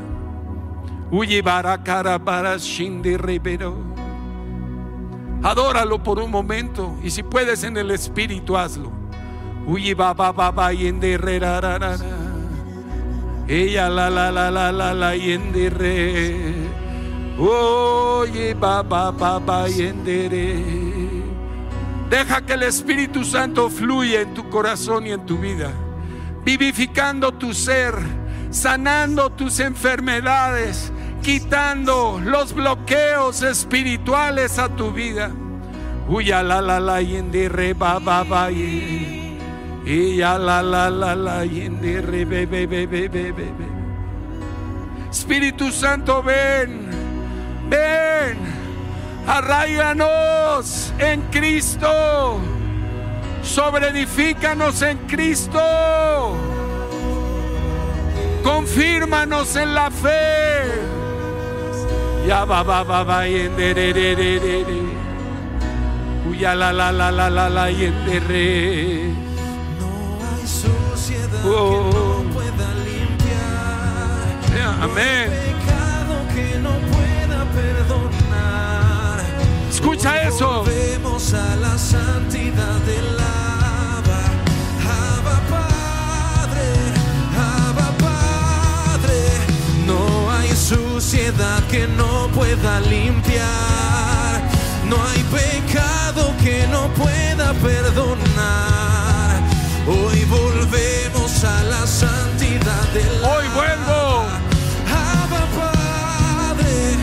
[5.42, 8.92] Adóralo por un momento y si puedes en el espíritu hazlo.
[13.48, 16.54] Ella la la la la la la yendere.
[17.38, 21.00] Oye ba ba ba ba yendere.
[22.10, 25.70] Deja que el Espíritu Santo fluya en tu corazón y en tu vida,
[26.44, 27.94] vivificando tu ser,
[28.50, 30.92] sanando tus enfermedades,
[31.22, 35.30] quitando los bloqueos espirituales a tu vida.
[36.08, 41.44] Uya la la la yende re ba ba ba y ya la la la la
[41.44, 43.70] yende re be be be be be be.
[45.10, 46.88] Espíritu Santo ven,
[47.68, 48.38] ven,
[49.26, 52.38] arraiganos en Cristo,
[53.42, 56.36] sobreedifícanos en Cristo,
[58.44, 60.99] confírmanos en la fe.
[62.26, 62.44] Ya
[63.72, 64.82] re re re re re.
[66.28, 69.14] Uya la la la la la la yende re.
[69.80, 69.90] No
[70.26, 74.26] hay suciedad que no pueda limpiar.
[74.54, 75.30] Yeah, amén.
[75.30, 79.18] No pecado que no pueda perdonar.
[79.70, 80.62] Escucha eso.
[80.62, 83.49] Volvemos a la santidad del Abba.
[91.10, 94.40] suciedad que no pueda limpiar.
[94.88, 99.40] No hay pecado que no pueda perdonar.
[99.88, 104.24] Hoy volvemos a la santidad del Hoy vuelvo.
[106.20, 106.94] Padre,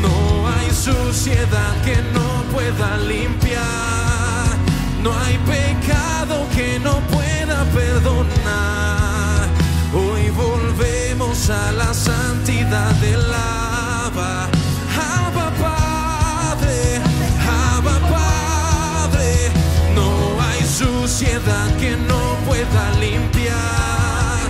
[0.00, 4.56] No hay suciedad que no pueda limpiar.
[5.02, 7.07] No hay pecado que no pueda
[11.50, 14.48] a la santidad del Abba.
[15.24, 17.00] Abba Padre,
[17.72, 19.50] Abba Padre,
[19.94, 24.40] no hay suciedad que no pueda limpiar,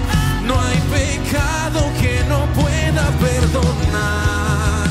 [0.44, 4.88] no hay pecado que no pueda perdonar.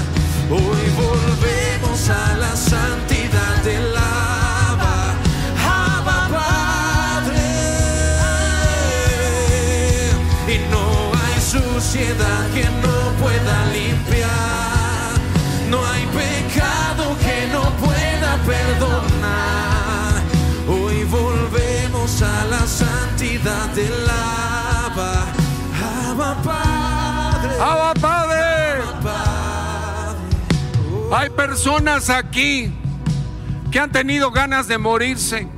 [0.50, 3.07] Hoy volvemos a la santidad
[12.54, 15.12] que no pueda limpiar,
[15.70, 20.24] no hay pecado que no pueda perdonar.
[20.70, 25.26] Hoy volvemos a la santidad del Abba,
[26.10, 28.82] Abba Padre, Abba Padre.
[29.04, 30.18] Padre.
[31.14, 32.72] Hay personas aquí
[33.70, 35.50] que han tenido ganas de morirse,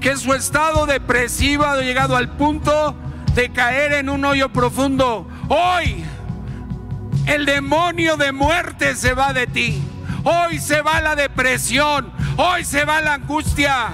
[0.00, 2.96] que su estado depresivo ha llegado al punto
[3.36, 5.28] de caer en un hoyo profundo.
[5.48, 6.04] Hoy
[7.26, 9.82] el demonio de muerte se va de ti.
[10.24, 12.12] Hoy se va la depresión.
[12.36, 13.88] Hoy se va la angustia.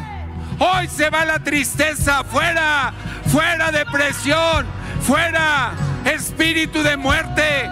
[0.59, 2.25] Hoy se va la tristeza.
[2.25, 2.93] Fuera,
[3.27, 4.67] fuera depresión.
[5.03, 5.73] Fuera
[6.05, 7.69] espíritu de muerte.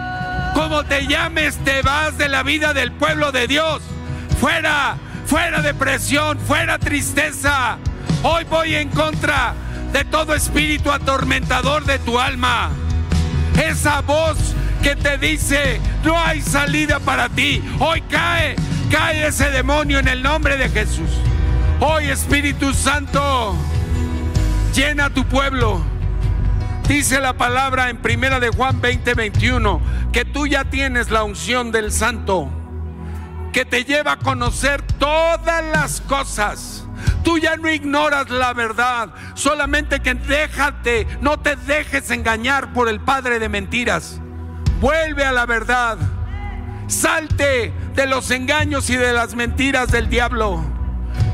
[0.55, 3.83] Como te llames, te vas de la vida del pueblo de Dios.
[4.41, 7.79] Fuera, fuera depresión, fuera tristeza.
[8.23, 9.55] Hoy voy en contra
[9.93, 12.71] de todo espíritu atormentador de tu alma.
[13.61, 14.39] Esa voz
[14.83, 17.63] que te dice, no hay salida para ti.
[17.79, 18.57] Hoy cae,
[18.91, 21.11] cae ese demonio en el nombre de Jesús.
[21.81, 23.55] Hoy Espíritu Santo,
[24.75, 25.83] llena tu pueblo.
[26.89, 29.81] Dice la palabra en primera de Juan 20, 21,
[30.13, 32.49] que tú ya tienes la unción del Santo,
[33.53, 36.80] que te lleva a conocer todas las cosas.
[37.23, 43.01] Tú ya no ignoras la verdad, solamente que déjate, no te dejes engañar por el
[43.01, 44.21] padre de mentiras.
[44.81, 45.99] Vuelve a la verdad.
[46.87, 50.65] Salte de los engaños y de las mentiras del diablo.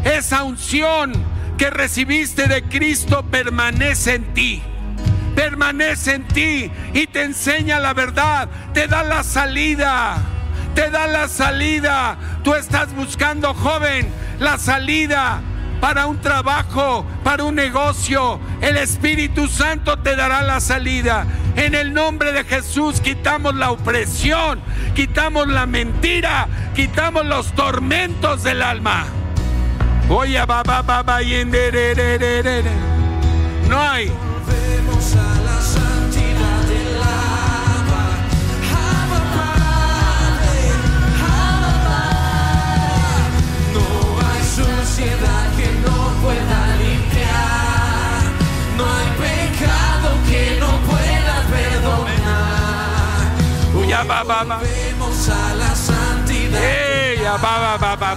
[0.05, 1.13] Esa unción
[1.57, 4.63] que recibiste de Cristo permanece en ti.
[5.37, 8.49] Permanece en ti y te enseña la verdad.
[8.75, 10.19] Te da la salida.
[10.75, 12.19] Te da la salida.
[12.43, 14.09] Tú estás buscando, joven,
[14.41, 15.41] la salida
[15.81, 18.41] para un trabajo, para un negocio.
[18.61, 21.27] El Espíritu Santo te dará la salida.
[21.57, 24.61] En el nombre de Jesús quitamos la opresión,
[24.95, 29.07] quitamos la mentira, quitamos los tormentos del alma.
[30.09, 30.39] Oye.
[33.69, 34.13] No hay.
[44.99, 48.23] Hay suciedad que no pueda limpiar,
[48.77, 52.17] no hay pecado que no pueda perdonar.
[54.07, 54.45] Ba.
[54.45, 56.61] Volvemos a la santidad.
[56.63, 58.15] Eh, ya, ba, ba, ba,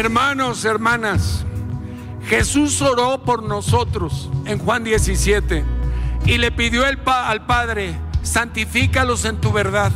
[0.00, 1.44] hermanos, hermanas,
[2.26, 5.62] Jesús oró por nosotros en Juan 17
[6.24, 9.92] y le pidió el al Padre, santifícalos en tu verdad.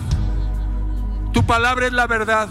[1.32, 2.48] Tu palabra es la verdad.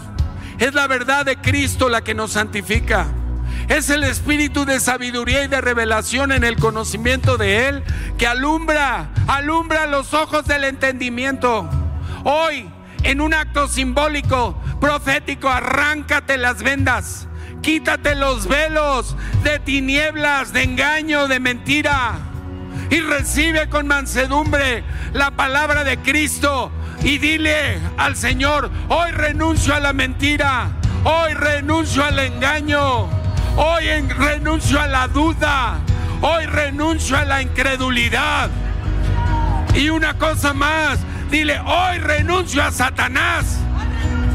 [0.58, 3.06] Es la verdad de Cristo la que nos santifica.
[3.68, 7.84] Es el espíritu de sabiduría y de revelación en el conocimiento de Él
[8.18, 11.68] que alumbra, alumbra los ojos del entendimiento.
[12.24, 12.68] Hoy,
[13.04, 17.28] en un acto simbólico, profético, arráncate las vendas,
[17.64, 22.12] quítate los velos de tinieblas, de engaño, de mentira
[22.90, 24.84] y recibe con mansedumbre
[25.14, 26.70] la palabra de Cristo
[27.02, 30.72] y dile al Señor, hoy renuncio a la mentira,
[31.04, 33.08] hoy renuncio al engaño,
[33.56, 35.78] hoy en- renuncio a la duda,
[36.20, 38.50] hoy renuncio a la incredulidad.
[39.74, 40.98] Y una cosa más,
[41.30, 43.56] dile, hoy renuncio a Satanás,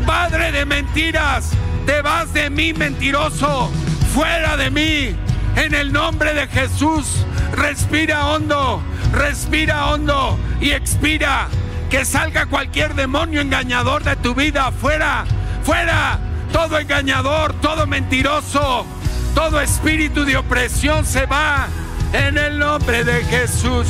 [0.07, 1.51] padre de mentiras,
[1.89, 3.71] te vas de mí mentiroso,
[4.13, 5.15] fuera de mí,
[5.55, 11.47] en el nombre de Jesús, respira hondo, respira hondo y expira,
[11.89, 15.25] que salga cualquier demonio engañador de tu vida, fuera,
[15.63, 16.19] fuera,
[16.53, 18.85] todo engañador, todo mentiroso,
[19.33, 21.69] todo espíritu de opresión se va,
[22.13, 23.87] en el nombre de Jesús,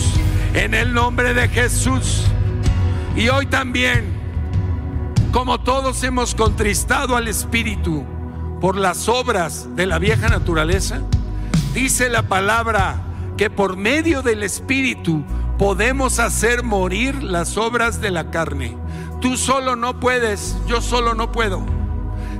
[0.54, 2.24] en el nombre de Jesús.
[3.18, 4.19] Y hoy también
[5.32, 8.04] como todos hemos contristado al Espíritu
[8.60, 11.02] por las obras de la vieja naturaleza,
[11.74, 13.02] dice la palabra
[13.38, 15.24] que por medio del Espíritu
[15.58, 18.76] podemos hacer morir las obras de la carne.
[19.22, 21.64] Tú solo no puedes, yo solo no puedo.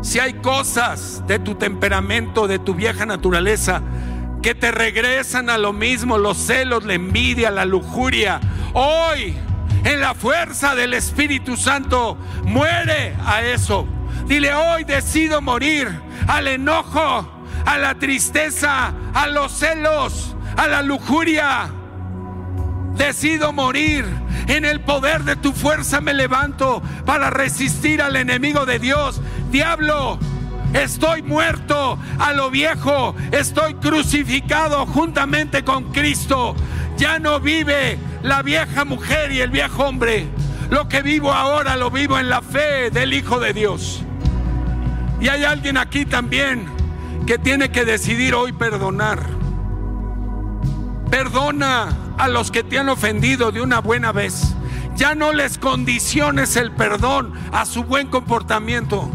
[0.02, 3.82] Si hay cosas de tu temperamento, de tu vieja naturaleza,
[4.42, 8.40] que te regresan a lo mismo, los celos, la envidia, la lujuria,
[8.74, 9.36] hoy
[9.84, 13.88] en la fuerza del Espíritu Santo, muere a eso.
[14.26, 15.90] Dile, hoy decido morir
[16.28, 17.28] al enojo,
[17.66, 21.70] a la tristeza, a los celos, a la lujuria.
[22.96, 24.06] Decido morir.
[24.48, 29.22] En el poder de tu fuerza me levanto para resistir al enemigo de Dios.
[29.52, 30.18] Diablo,
[30.74, 33.16] estoy muerto a lo viejo.
[33.32, 36.56] Estoy crucificado juntamente con Cristo.
[37.00, 40.28] Ya no vive la vieja mujer y el viejo hombre.
[40.70, 44.02] Lo que vivo ahora lo vivo en la fe del Hijo de Dios.
[45.22, 46.66] Y hay alguien aquí también
[47.26, 49.22] que tiene que decidir hoy perdonar.
[51.10, 51.88] Perdona
[52.18, 54.54] a los que te han ofendido de una buena vez.
[54.98, 59.10] Ya no les condiciones el perdón a su buen comportamiento.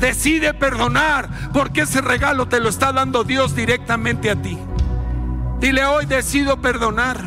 [0.00, 4.58] Decide perdonar porque ese regalo te lo está dando Dios directamente a ti.
[5.60, 7.18] Dile hoy decido perdonar.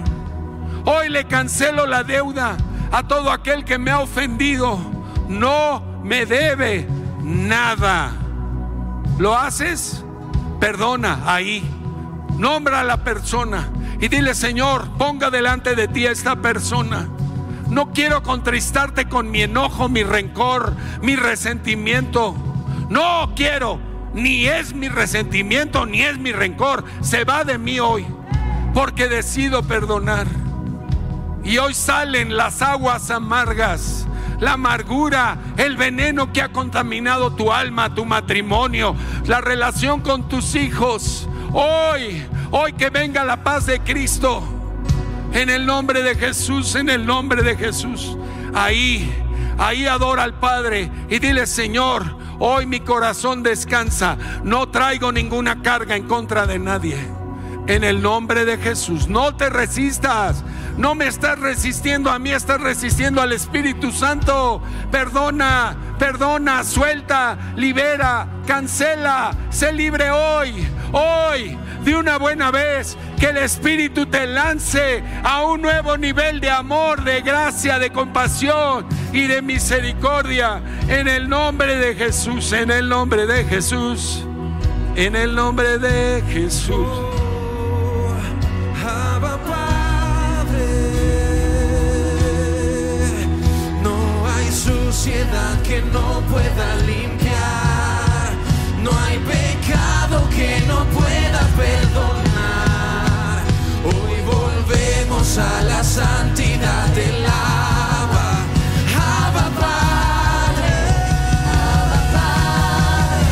[0.86, 2.58] Hoy le cancelo la deuda
[2.92, 4.80] a todo aquel que me ha ofendido.
[5.28, 6.88] No me debe
[7.22, 8.12] nada.
[9.18, 10.04] ¿Lo haces?
[10.60, 11.64] Perdona ahí.
[12.38, 13.70] Nombra a la persona
[14.00, 17.10] y dile, Señor, ponga delante de ti a esta persona.
[17.70, 22.36] No quiero contristarte con mi enojo, mi rencor, mi resentimiento.
[22.90, 23.80] No quiero,
[24.14, 26.86] ni es mi resentimiento, ni es mi rencor.
[27.02, 28.08] Se va de mí hoy,
[28.74, 30.28] porque decido perdonar.
[31.44, 34.06] Y hoy salen las aguas amargas,
[34.40, 38.96] la amargura, el veneno que ha contaminado tu alma, tu matrimonio,
[39.26, 41.28] la relación con tus hijos.
[41.54, 44.44] Hoy, hoy que venga la paz de Cristo.
[45.34, 48.18] En el nombre de Jesús, en el nombre de Jesús.
[48.54, 49.12] Ahí,
[49.58, 54.18] ahí adora al Padre y dile, Señor, hoy mi corazón descansa.
[54.44, 57.19] No traigo ninguna carga en contra de nadie.
[57.70, 60.44] En el nombre de Jesús, no te resistas.
[60.76, 64.60] No me estás resistiendo a mí, estás resistiendo al Espíritu Santo.
[64.90, 72.98] Perdona, perdona, suelta, libera, cancela, sé libre hoy, hoy, de una buena vez.
[73.20, 78.88] Que el Espíritu te lance a un nuevo nivel de amor, de gracia, de compasión
[79.14, 80.60] y de misericordia.
[80.88, 84.26] En el nombre de Jesús, en el nombre de Jesús,
[84.96, 87.29] en el nombre de Jesús.
[95.00, 98.34] Suciedad que no pueda limpiar,
[98.84, 103.40] no hay pecado que no pueda perdonar.
[103.86, 108.44] Hoy volvemos a la santidad del Abba,
[109.24, 110.74] Abba Padre,
[111.80, 113.32] Abba Padre.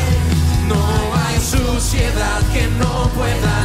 [0.70, 0.82] No
[1.20, 3.57] hay suciedad que no pueda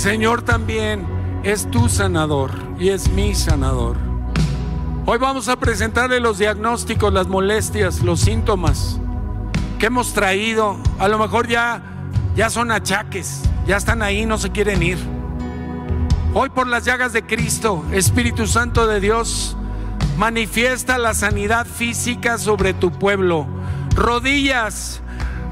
[0.00, 1.06] Señor también
[1.42, 3.98] es tu sanador y es mi sanador.
[5.04, 8.98] Hoy vamos a presentarle los diagnósticos, las molestias, los síntomas
[9.78, 10.78] que hemos traído.
[10.98, 11.82] A lo mejor ya,
[12.34, 14.96] ya son achaques, ya están ahí, no se quieren ir.
[16.32, 19.54] Hoy por las llagas de Cristo, Espíritu Santo de Dios,
[20.16, 23.46] manifiesta la sanidad física sobre tu pueblo.
[23.94, 25.02] Rodillas,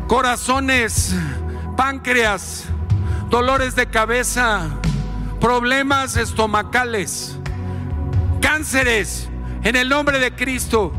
[0.06, 1.14] corazones,
[1.76, 2.64] páncreas,
[3.30, 4.68] dolores de cabeza,
[5.40, 7.36] problemas estomacales,
[8.40, 9.28] cánceres,
[9.64, 10.92] en el nombre de Cristo.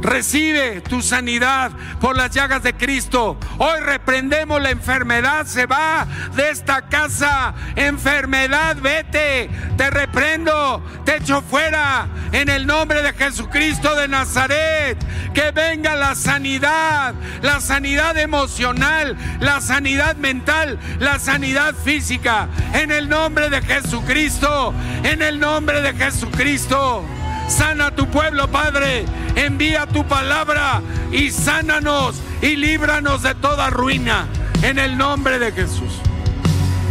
[0.00, 3.36] Recibe tu sanidad por las llagas de Cristo.
[3.58, 5.46] Hoy reprendemos la enfermedad.
[5.46, 7.54] Se va de esta casa.
[7.74, 9.50] Enfermedad, vete.
[9.76, 10.82] Te reprendo.
[11.04, 12.06] Te echo fuera.
[12.32, 14.98] En el nombre de Jesucristo de Nazaret.
[15.34, 17.14] Que venga la sanidad.
[17.42, 19.16] La sanidad emocional.
[19.40, 20.78] La sanidad mental.
[21.00, 22.48] La sanidad física.
[22.72, 24.72] En el nombre de Jesucristo.
[25.02, 27.04] En el nombre de Jesucristo.
[27.48, 29.06] Sana tu pueblo, Padre.
[29.34, 34.26] Envía tu palabra y sánanos y líbranos de toda ruina
[34.62, 36.00] en el nombre de Jesús.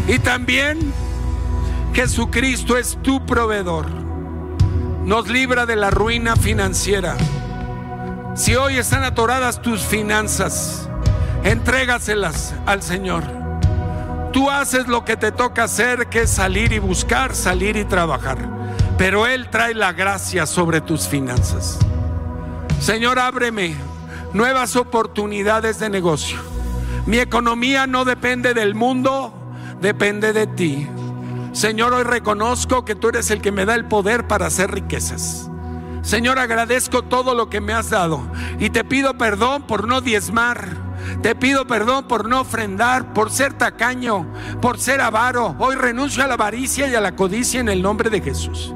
[0.07, 0.91] Y también
[1.93, 3.87] Jesucristo es tu proveedor.
[5.05, 7.15] Nos libra de la ruina financiera.
[8.35, 10.89] Si hoy están atoradas tus finanzas,
[11.43, 13.23] entrégaselas al Señor.
[14.33, 18.56] Tú haces lo que te toca hacer, que es salir y buscar, salir y trabajar
[18.97, 21.79] pero Él trae la gracia sobre tus finanzas.
[22.79, 23.75] Señor, ábreme
[24.33, 26.39] nuevas oportunidades de negocio.
[27.05, 29.33] Mi economía no depende del mundo,
[29.79, 30.87] depende de ti.
[31.53, 35.49] Señor, hoy reconozco que tú eres el que me da el poder para hacer riquezas.
[36.01, 38.21] Señor, agradezco todo lo que me has dado
[38.59, 40.87] y te pido perdón por no diezmar.
[41.21, 44.25] Te pido perdón por no ofrendar, por ser tacaño,
[44.61, 45.55] por ser avaro.
[45.59, 48.73] Hoy renuncio a la avaricia y a la codicia en el nombre de Jesús.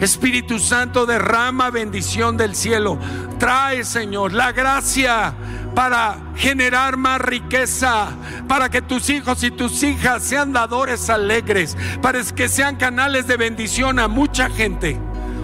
[0.00, 2.98] Espíritu Santo, derrama bendición del cielo.
[3.38, 5.34] Trae, Señor, la gracia
[5.74, 8.08] para generar más riqueza,
[8.48, 13.36] para que tus hijos y tus hijas sean dadores alegres, para que sean canales de
[13.36, 14.98] bendición a mucha gente.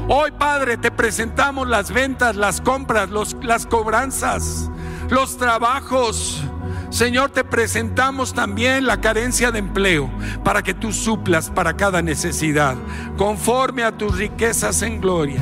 [0.08, 3.10] Hoy, Padre, te presentamos las ventas, las compras,
[3.42, 4.70] las cobranzas,
[5.10, 6.42] los trabajos
[6.90, 10.10] Señor, te presentamos también la carencia de empleo
[10.44, 12.76] para que tú suplas para cada necesidad,
[13.16, 15.40] conforme a tus riquezas en gloria,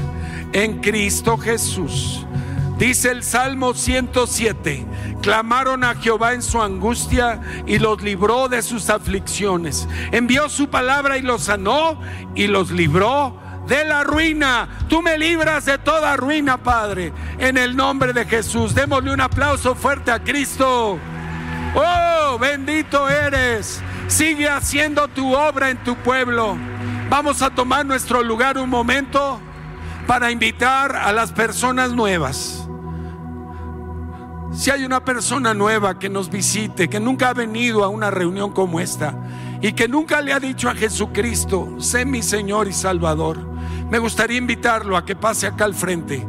[0.52, 2.26] en Cristo Jesús.
[2.78, 4.84] Dice el Salmo 107,
[5.22, 9.86] clamaron a Jehová en su angustia y los libró de sus aflicciones.
[10.10, 12.00] Envió su palabra y los sanó
[12.34, 13.38] y los libró
[13.68, 14.68] de la ruina.
[14.88, 18.74] Tú me libras de toda ruina, Padre, en el nombre de Jesús.
[18.74, 20.98] Démosle un aplauso fuerte a Cristo.
[21.74, 23.82] Oh, bendito eres.
[24.06, 26.56] Sigue haciendo tu obra en tu pueblo.
[27.10, 29.40] Vamos a tomar nuestro lugar un momento
[30.06, 32.68] para invitar a las personas nuevas.
[34.52, 38.52] Si hay una persona nueva que nos visite, que nunca ha venido a una reunión
[38.52, 39.14] como esta
[39.60, 43.38] y que nunca le ha dicho a Jesucristo, sé mi Señor y Salvador,
[43.90, 46.24] me gustaría invitarlo a que pase acá al frente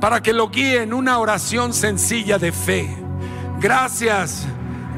[0.00, 2.96] para que lo guíe en una oración sencilla de fe.
[3.60, 4.46] Gracias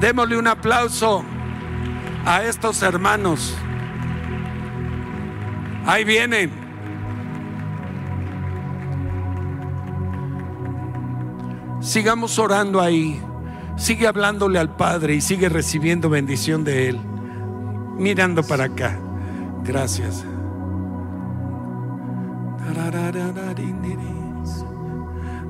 [0.01, 1.25] Démosle un aplauso
[2.25, 3.57] a estos hermanos.
[5.87, 6.51] Ahí vienen.
[11.81, 13.23] Sigamos orando ahí.
[13.77, 17.01] Sigue hablándole al Padre y sigue recibiendo bendición de Él.
[17.97, 18.99] Mirando para acá.
[19.63, 20.25] Gracias.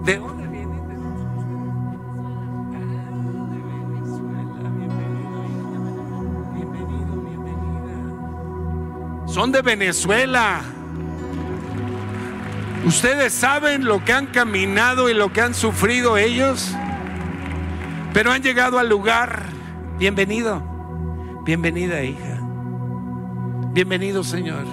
[0.05, 0.21] ¿De
[9.37, 10.63] son de Venezuela.
[12.87, 16.75] Ustedes saben lo que han caminado y lo que han sufrido ellos,
[18.15, 19.43] pero han llegado al lugar.
[19.99, 20.63] Bienvenido,
[21.45, 22.41] bienvenida hija,
[23.75, 24.65] bienvenido Señor.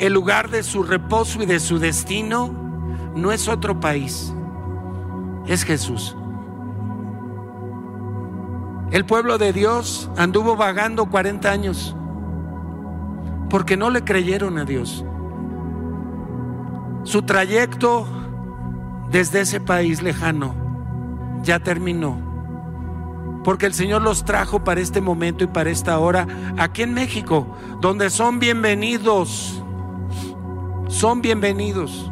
[0.00, 2.52] El lugar de su reposo y de su destino
[3.14, 4.34] no es otro país,
[5.46, 6.16] es Jesús.
[8.90, 11.94] El pueblo de Dios anduvo vagando 40 años
[13.50, 15.04] porque no le creyeron a Dios.
[17.04, 18.06] Su trayecto
[19.10, 20.54] desde ese país lejano
[21.42, 22.18] ya terminó.
[23.44, 26.26] Porque el Señor los trajo para este momento y para esta hora
[26.56, 27.46] aquí en México,
[27.80, 29.62] donde son bienvenidos.
[30.88, 32.10] Son bienvenidos.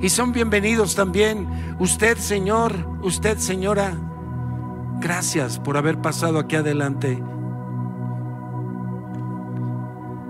[0.00, 2.72] Y son bienvenidos también usted, Señor,
[3.02, 3.96] usted, señora.
[5.00, 7.22] Gracias por haber pasado aquí adelante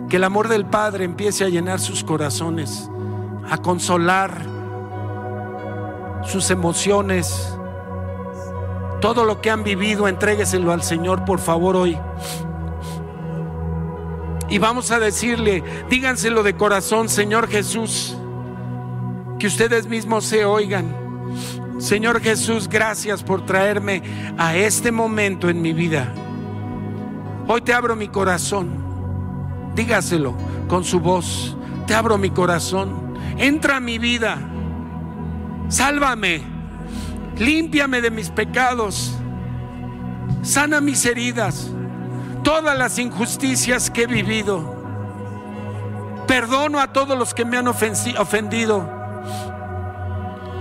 [0.09, 2.91] que el amor del Padre empiece a llenar sus corazones,
[3.49, 4.43] a consolar
[6.25, 7.55] sus emociones.
[9.01, 11.99] Todo lo que han vivido, entrégueselo al Señor, por favor, hoy.
[14.49, 18.17] Y vamos a decirle, díganselo de corazón, Señor Jesús,
[19.39, 20.97] que ustedes mismos se oigan.
[21.79, 24.03] Señor Jesús, gracias por traerme
[24.37, 26.13] a este momento en mi vida.
[27.47, 28.88] Hoy te abro mi corazón.
[29.79, 30.35] Dígaselo
[30.66, 31.57] con su voz.
[31.87, 33.16] Te abro mi corazón.
[33.39, 34.37] Entra a mi vida.
[35.68, 36.43] Sálvame,
[37.37, 39.14] límpiame de mis pecados,
[40.43, 41.70] sana mis heridas,
[42.43, 44.74] todas las injusticias que he vivido.
[46.26, 48.91] Perdono a todos los que me han ofendido,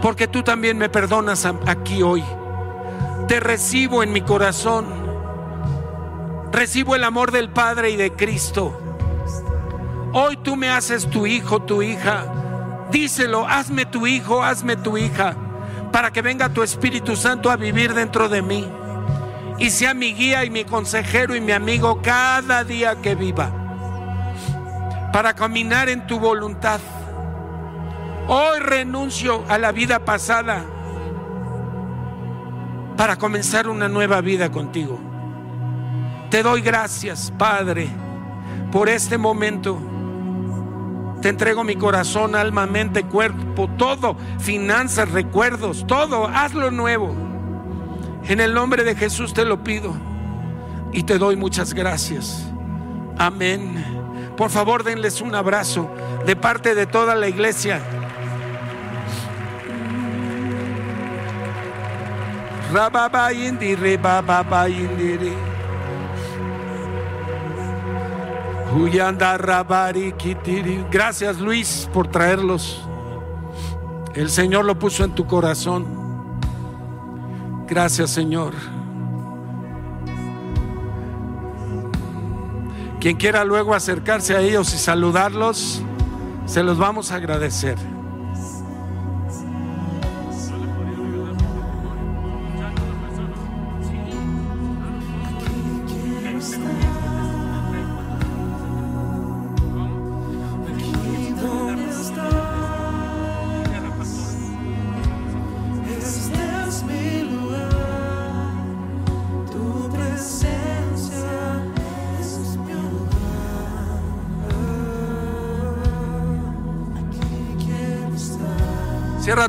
[0.02, 2.24] porque tú también me perdonas aquí hoy.
[3.28, 4.86] Te recibo en mi corazón,
[6.52, 8.84] recibo el amor del Padre y de Cristo.
[10.14, 12.26] Hoy tú me haces tu hijo, tu hija.
[12.92, 15.36] Díselo, hazme tu hijo, hazme tu hija,
[15.92, 18.68] para que venga tu Espíritu Santo a vivir dentro de mí
[19.60, 23.52] y sea mi guía y mi consejero y mi amigo cada día que viva,
[25.12, 26.80] para caminar en tu voluntad.
[28.28, 30.64] Hoy renuncio a la vida pasada
[32.96, 35.00] para comenzar una nueva vida contigo.
[36.30, 37.88] Te doy gracias, Padre,
[38.72, 39.80] por este momento.
[41.22, 47.14] Te entrego mi corazón, alma, mente, cuerpo, todo, finanzas, recuerdos, todo, hazlo nuevo.
[48.28, 49.96] En el nombre de Jesús te lo pido
[50.94, 52.52] y te doy muchas gracias.
[53.18, 53.84] Amén.
[54.36, 55.90] Por favor, denles un abrazo
[56.26, 57.82] de parte de toda la iglesia.
[70.92, 72.82] Gracias Luis por traerlos.
[74.14, 75.86] El Señor lo puso en tu corazón.
[77.68, 78.54] Gracias Señor.
[83.00, 85.82] Quien quiera luego acercarse a ellos y saludarlos,
[86.46, 87.78] se los vamos a agradecer.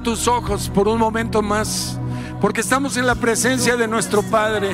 [0.01, 1.99] Tus ojos por un momento más,
[2.41, 4.71] porque estamos en la presencia de nuestro Padre.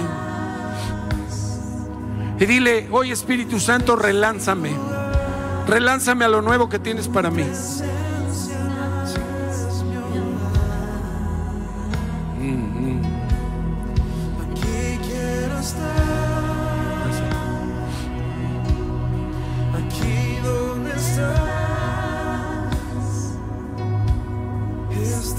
[2.38, 4.70] Y dile, hoy Espíritu Santo, relánzame.
[5.66, 7.44] Relánzame a lo nuevo que tienes para mí.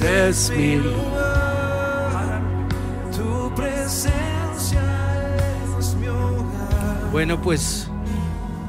[0.06, 2.42] Es mi lugar.
[3.16, 4.82] Tu presencia
[5.80, 7.12] es mi hogar.
[7.12, 7.90] Bueno, pues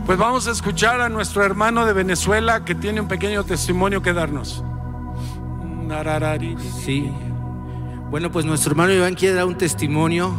[0.07, 4.13] Pues vamos a escuchar a nuestro hermano de Venezuela que tiene un pequeño testimonio que
[4.13, 4.63] darnos.
[6.85, 7.13] Sí.
[8.11, 10.33] Bueno, pues nuestro hermano Iván quiere dar un testimonio.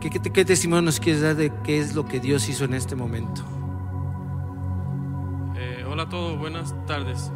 [0.00, 2.74] ¿Qué, qué, qué testimonio nos quieres dar de qué es lo que Dios hizo en
[2.74, 3.42] este momento?
[5.56, 7.32] Eh, hola a todos, buenas tardes.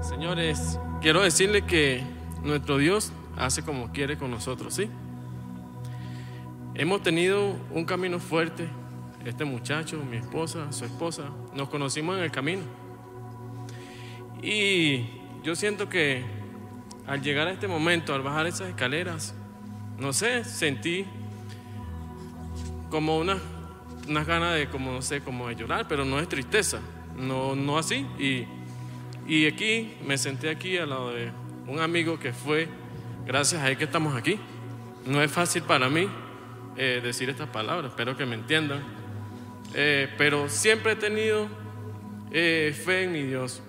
[0.00, 2.02] Señores, quiero decirle que
[2.42, 4.88] nuestro Dios hace como quiere con nosotros, ¿sí?
[6.74, 8.68] Hemos tenido un camino fuerte,
[9.24, 11.24] este muchacho, mi esposa, su esposa,
[11.54, 12.62] nos conocimos en el camino.
[14.42, 15.06] Y
[15.42, 16.24] yo siento que
[17.06, 19.34] al llegar a este momento, al bajar esas escaleras,
[19.98, 21.04] no sé, sentí
[22.90, 23.38] como una,
[24.08, 26.80] unas ganas de, como no sé, como de llorar, pero no es tristeza,
[27.16, 28.06] no, no así.
[28.18, 28.46] Y,
[29.28, 31.30] y aquí me senté aquí al lado de
[31.66, 32.66] un amigo que fue,
[33.26, 34.40] gracias a él que estamos aquí.
[35.04, 36.08] No es fácil para mí
[36.76, 38.82] eh, decir estas palabras, espero que me entiendan.
[39.74, 41.46] Eh, pero siempre he tenido
[42.32, 43.62] eh, fe en mi Dios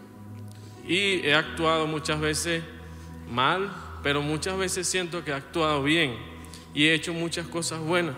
[0.88, 2.64] y he actuado muchas veces
[3.30, 3.70] mal,
[4.02, 6.16] pero muchas veces siento que he actuado bien
[6.74, 8.16] y he hecho muchas cosas buenas.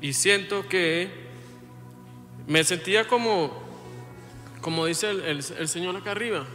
[0.00, 1.10] Y siento que
[2.46, 3.61] me sentía como,
[4.62, 6.46] como dice el, Señor acá arriba,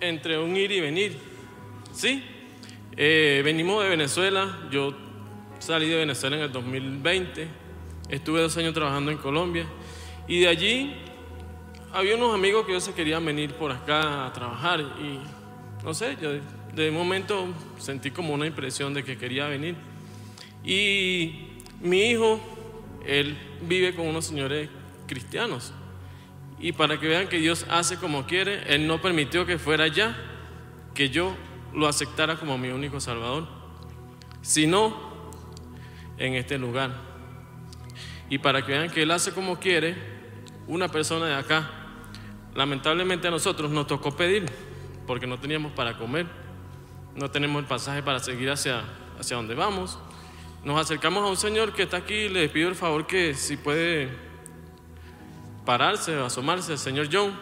[0.00, 1.16] entre un ir y venir.
[1.94, 2.22] ¿Sí?
[2.96, 4.94] Eh, venimos de Venezuela, yo
[5.58, 7.48] salí de Venezuela en el 2020,
[8.10, 9.64] estuve dos años trabajando en Colombia
[10.28, 10.94] y de allí
[11.92, 15.20] había unos amigos que ellos se querían venir por acá a trabajar y
[15.84, 16.30] no sé, yo
[16.74, 17.46] de momento
[17.78, 19.76] sentí como una impresión de que quería venir.
[20.64, 22.40] Y mi hijo,
[23.06, 24.68] él vive con unos señores
[25.06, 25.72] cristianos.
[26.62, 30.16] Y para que vean que Dios hace como quiere, Él no permitió que fuera allá,
[30.94, 31.34] que yo
[31.74, 33.48] lo aceptara como mi único Salvador,
[34.42, 34.96] sino
[36.18, 36.92] en este lugar.
[38.30, 39.96] Y para que vean que Él hace como quiere,
[40.68, 41.68] una persona de acá,
[42.54, 44.46] lamentablemente a nosotros nos tocó pedir,
[45.04, 46.26] porque no teníamos para comer,
[47.16, 48.84] no tenemos el pasaje para seguir hacia,
[49.18, 49.98] hacia donde vamos.
[50.64, 54.31] Nos acercamos a un señor que está aquí, le pido el favor que si puede
[55.64, 57.32] pararse asomarse, señor John.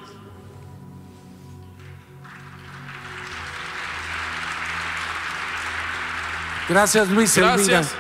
[6.69, 7.37] Gracias, Luis.
[7.37, 7.95] Gracias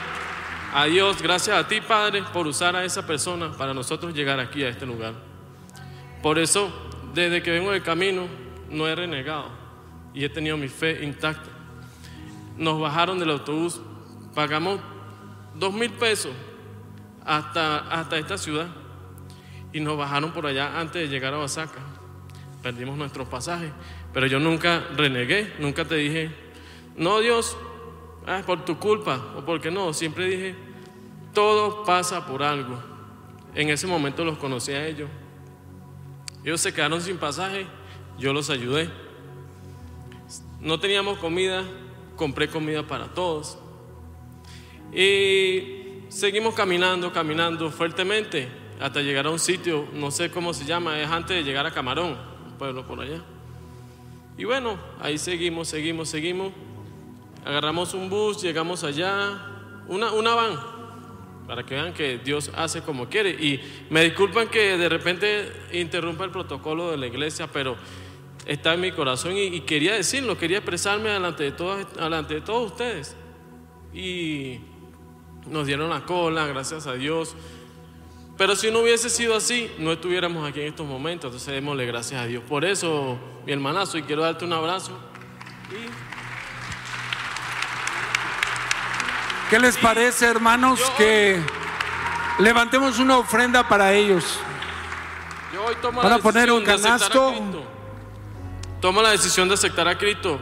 [0.72, 4.62] a Dios, gracias a ti, Padre, por usar a esa persona para nosotros llegar aquí
[4.62, 5.14] a este lugar.
[6.22, 6.72] Por eso,
[7.12, 8.28] desde que vengo del camino,
[8.68, 9.48] no he renegado
[10.14, 11.50] y he tenido mi fe intacta.
[12.56, 13.80] Nos bajaron del autobús,
[14.34, 14.78] pagamos
[15.54, 16.32] dos mil pesos
[17.24, 18.68] hasta, hasta esta ciudad
[19.72, 21.80] y nos bajaron por allá antes de llegar a Oaxaca.
[22.62, 23.70] Perdimos nuestros pasajes,
[24.12, 26.30] pero yo nunca renegué, nunca te dije,
[26.96, 27.56] no Dios,
[28.26, 30.54] ah, por tu culpa o porque no, siempre dije,
[31.32, 32.78] todo pasa por algo.
[33.54, 35.08] En ese momento los conocí a ellos.
[36.44, 37.66] Ellos se quedaron sin pasaje,
[38.18, 38.90] yo los ayudé.
[40.60, 41.64] No teníamos comida,
[42.16, 43.58] compré comida para todos.
[44.92, 48.48] Y seguimos caminando, caminando fuertemente
[48.80, 51.70] hasta llegar a un sitio, no sé cómo se llama, es antes de llegar a
[51.70, 52.16] Camarón,
[52.46, 53.20] un pueblo por allá.
[54.38, 56.52] Y bueno, ahí seguimos, seguimos, seguimos.
[57.44, 59.38] Agarramos un bus, llegamos allá,
[59.86, 60.58] una, una van,
[61.46, 63.30] para que vean que Dios hace como quiere.
[63.30, 63.60] Y
[63.90, 67.76] me disculpan que de repente interrumpa el protocolo de la iglesia, pero
[68.46, 72.40] está en mi corazón y, y quería decirlo, quería expresarme delante de, todos, delante de
[72.40, 73.14] todos ustedes.
[73.92, 74.60] Y
[75.46, 77.36] nos dieron la cola, gracias a Dios.
[78.40, 81.28] Pero si no hubiese sido así, no estuviéramos aquí en estos momentos.
[81.28, 82.42] Entonces démosle gracias a Dios.
[82.48, 84.98] Por eso, mi hermanazo, y quiero darte un abrazo.
[89.50, 91.38] ¿Qué les parece, hermanos, Yo- que
[92.38, 94.38] levantemos una ofrenda para ellos?
[95.52, 97.28] yo hoy tomo Van la poner decisión un de aceptar a canasto.
[97.32, 97.64] Cristo.
[98.80, 100.40] Tomo la decisión de aceptar a Cristo.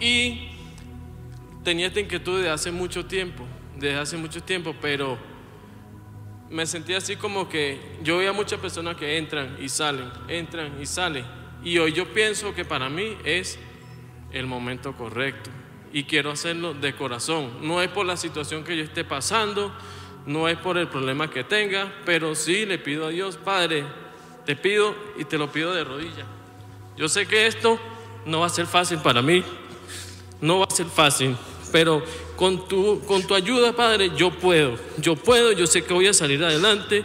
[0.00, 0.48] Y
[1.62, 3.44] tenía esta inquietud de hace mucho tiempo,
[3.76, 5.18] desde hace mucho tiempo, pero
[6.50, 10.86] me sentí así como que yo veía muchas personas que entran y salen, entran y
[10.86, 11.24] salen.
[11.64, 13.58] Y hoy yo pienso que para mí es
[14.32, 15.50] el momento correcto.
[15.92, 17.66] Y quiero hacerlo de corazón.
[17.66, 19.72] No es por la situación que yo esté pasando,
[20.26, 23.84] no es por el problema que tenga, pero sí le pido a Dios, Padre,
[24.44, 26.26] te pido y te lo pido de rodillas.
[26.96, 27.78] Yo sé que esto
[28.24, 29.42] no va a ser fácil para mí,
[30.40, 31.36] no va a ser fácil,
[31.72, 32.02] pero
[32.36, 36.12] con tu, con tu ayuda, Padre, yo puedo, yo puedo, yo sé que voy a
[36.12, 37.04] salir adelante.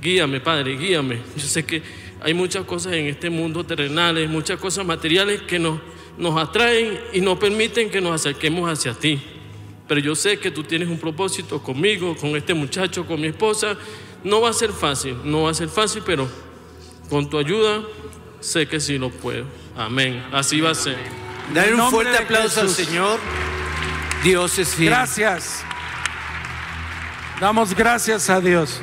[0.00, 1.20] Guíame, Padre, guíame.
[1.36, 1.82] Yo sé que
[2.20, 5.80] hay muchas cosas en este mundo terrenales, muchas cosas materiales que nos,
[6.16, 9.20] nos atraen y no permiten que nos acerquemos hacia ti.
[9.88, 13.76] Pero yo sé que tú tienes un propósito conmigo, con este muchacho, con mi esposa.
[14.22, 16.28] No va a ser fácil, no va a ser fácil, pero
[17.10, 17.82] con tu ayuda
[18.40, 19.44] sé que sí lo puedo.
[19.76, 20.24] Amén.
[20.32, 20.96] Así va a ser.
[21.52, 22.70] Dale un fuerte aplauso al.
[22.70, 23.18] Señor.
[24.24, 24.88] Dios es fiel.
[24.88, 25.62] Gracias.
[27.38, 28.80] Damos gracias a Dios.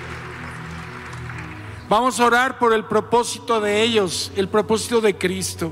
[1.90, 5.72] Vamos a orar por el propósito de ellos, el propósito de Cristo,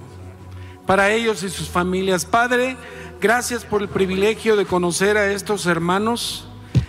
[0.88, 2.26] para ellos y sus familias.
[2.26, 2.78] Padre,
[3.22, 6.48] gracias por el privilegio de conocer a estos hermanos.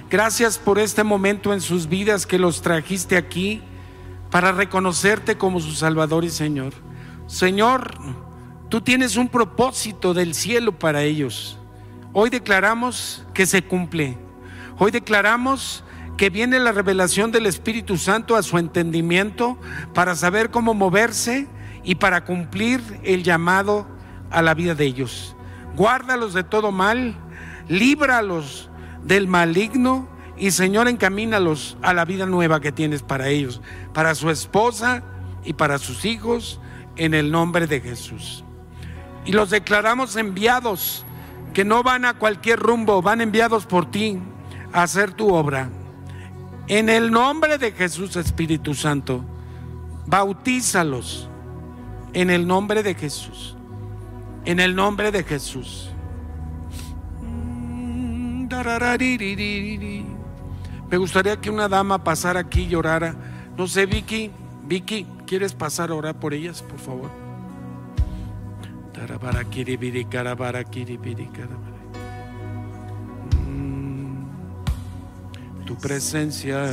[0.08, 3.60] Gracias por este momento en sus vidas que los trajiste aquí
[4.30, 6.72] para reconocerte como su Salvador y Señor.
[7.26, 7.94] Señor,
[8.70, 11.59] tú tienes un propósito del cielo para ellos.
[12.12, 14.18] Hoy declaramos que se cumple.
[14.78, 15.84] Hoy declaramos
[16.16, 19.56] que viene la revelación del Espíritu Santo a su entendimiento
[19.94, 21.48] para saber cómo moverse
[21.84, 23.86] y para cumplir el llamado
[24.30, 25.36] a la vida de ellos.
[25.76, 27.14] Guárdalos de todo mal,
[27.68, 28.70] líbralos
[29.04, 33.60] del maligno y Señor encamínalos a la vida nueva que tienes para ellos,
[33.94, 35.04] para su esposa
[35.44, 36.60] y para sus hijos,
[36.96, 38.44] en el nombre de Jesús.
[39.24, 41.04] Y los declaramos enviados,
[41.52, 44.18] que no van a cualquier rumbo, van enviados por ti
[44.72, 45.68] a hacer tu obra.
[46.68, 49.24] En el nombre de Jesús Espíritu Santo,
[50.06, 51.28] bautízalos.
[52.12, 53.56] En el nombre de Jesús.
[54.44, 55.90] En el nombre de Jesús.
[60.90, 63.14] Me gustaría que una dama pasara aquí y llorara.
[63.56, 64.30] No sé, Vicky,
[64.64, 67.19] Vicky, ¿quieres pasar a orar por ellas, por favor?
[69.00, 71.80] Tarabarakiribiri, karabarakiribiri, karabara.
[73.32, 74.28] Mm,
[75.64, 76.68] Tu presencia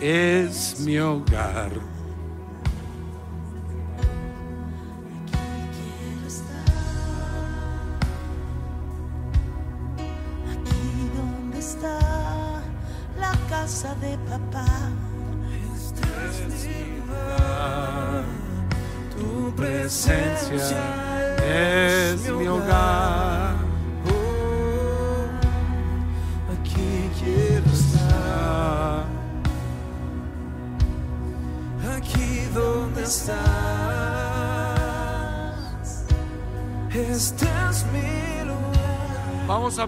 [0.00, 1.97] es mi hogar.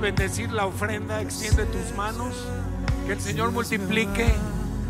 [0.00, 1.20] Bendecir la ofrenda.
[1.20, 2.34] Extiende tus manos.
[3.06, 4.26] Que el Señor multiplique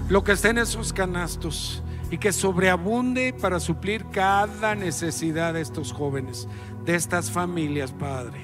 [0.08, 5.92] lo que esté en esos canastos y que sobreabunde para suplir cada necesidad de estos
[5.92, 6.48] jóvenes,
[6.84, 8.40] de estas familias, Padre.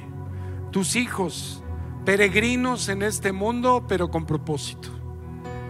[0.70, 1.62] Tus hijos,
[2.04, 4.88] peregrinos en este mundo, pero con propósito.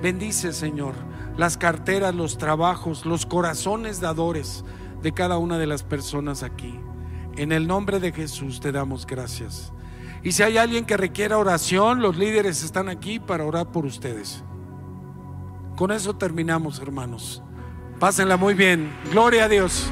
[0.03, 0.95] Bendice, Señor,
[1.37, 4.65] las carteras, los trabajos, los corazones dadores
[5.03, 6.79] de cada una de las personas aquí.
[7.37, 9.73] En el nombre de Jesús te damos gracias.
[10.23, 14.43] Y si hay alguien que requiera oración, los líderes están aquí para orar por ustedes.
[15.77, 17.43] Con eso terminamos, hermanos.
[18.01, 18.93] Pásenla muy bien.
[19.11, 19.91] Gloria a Dios.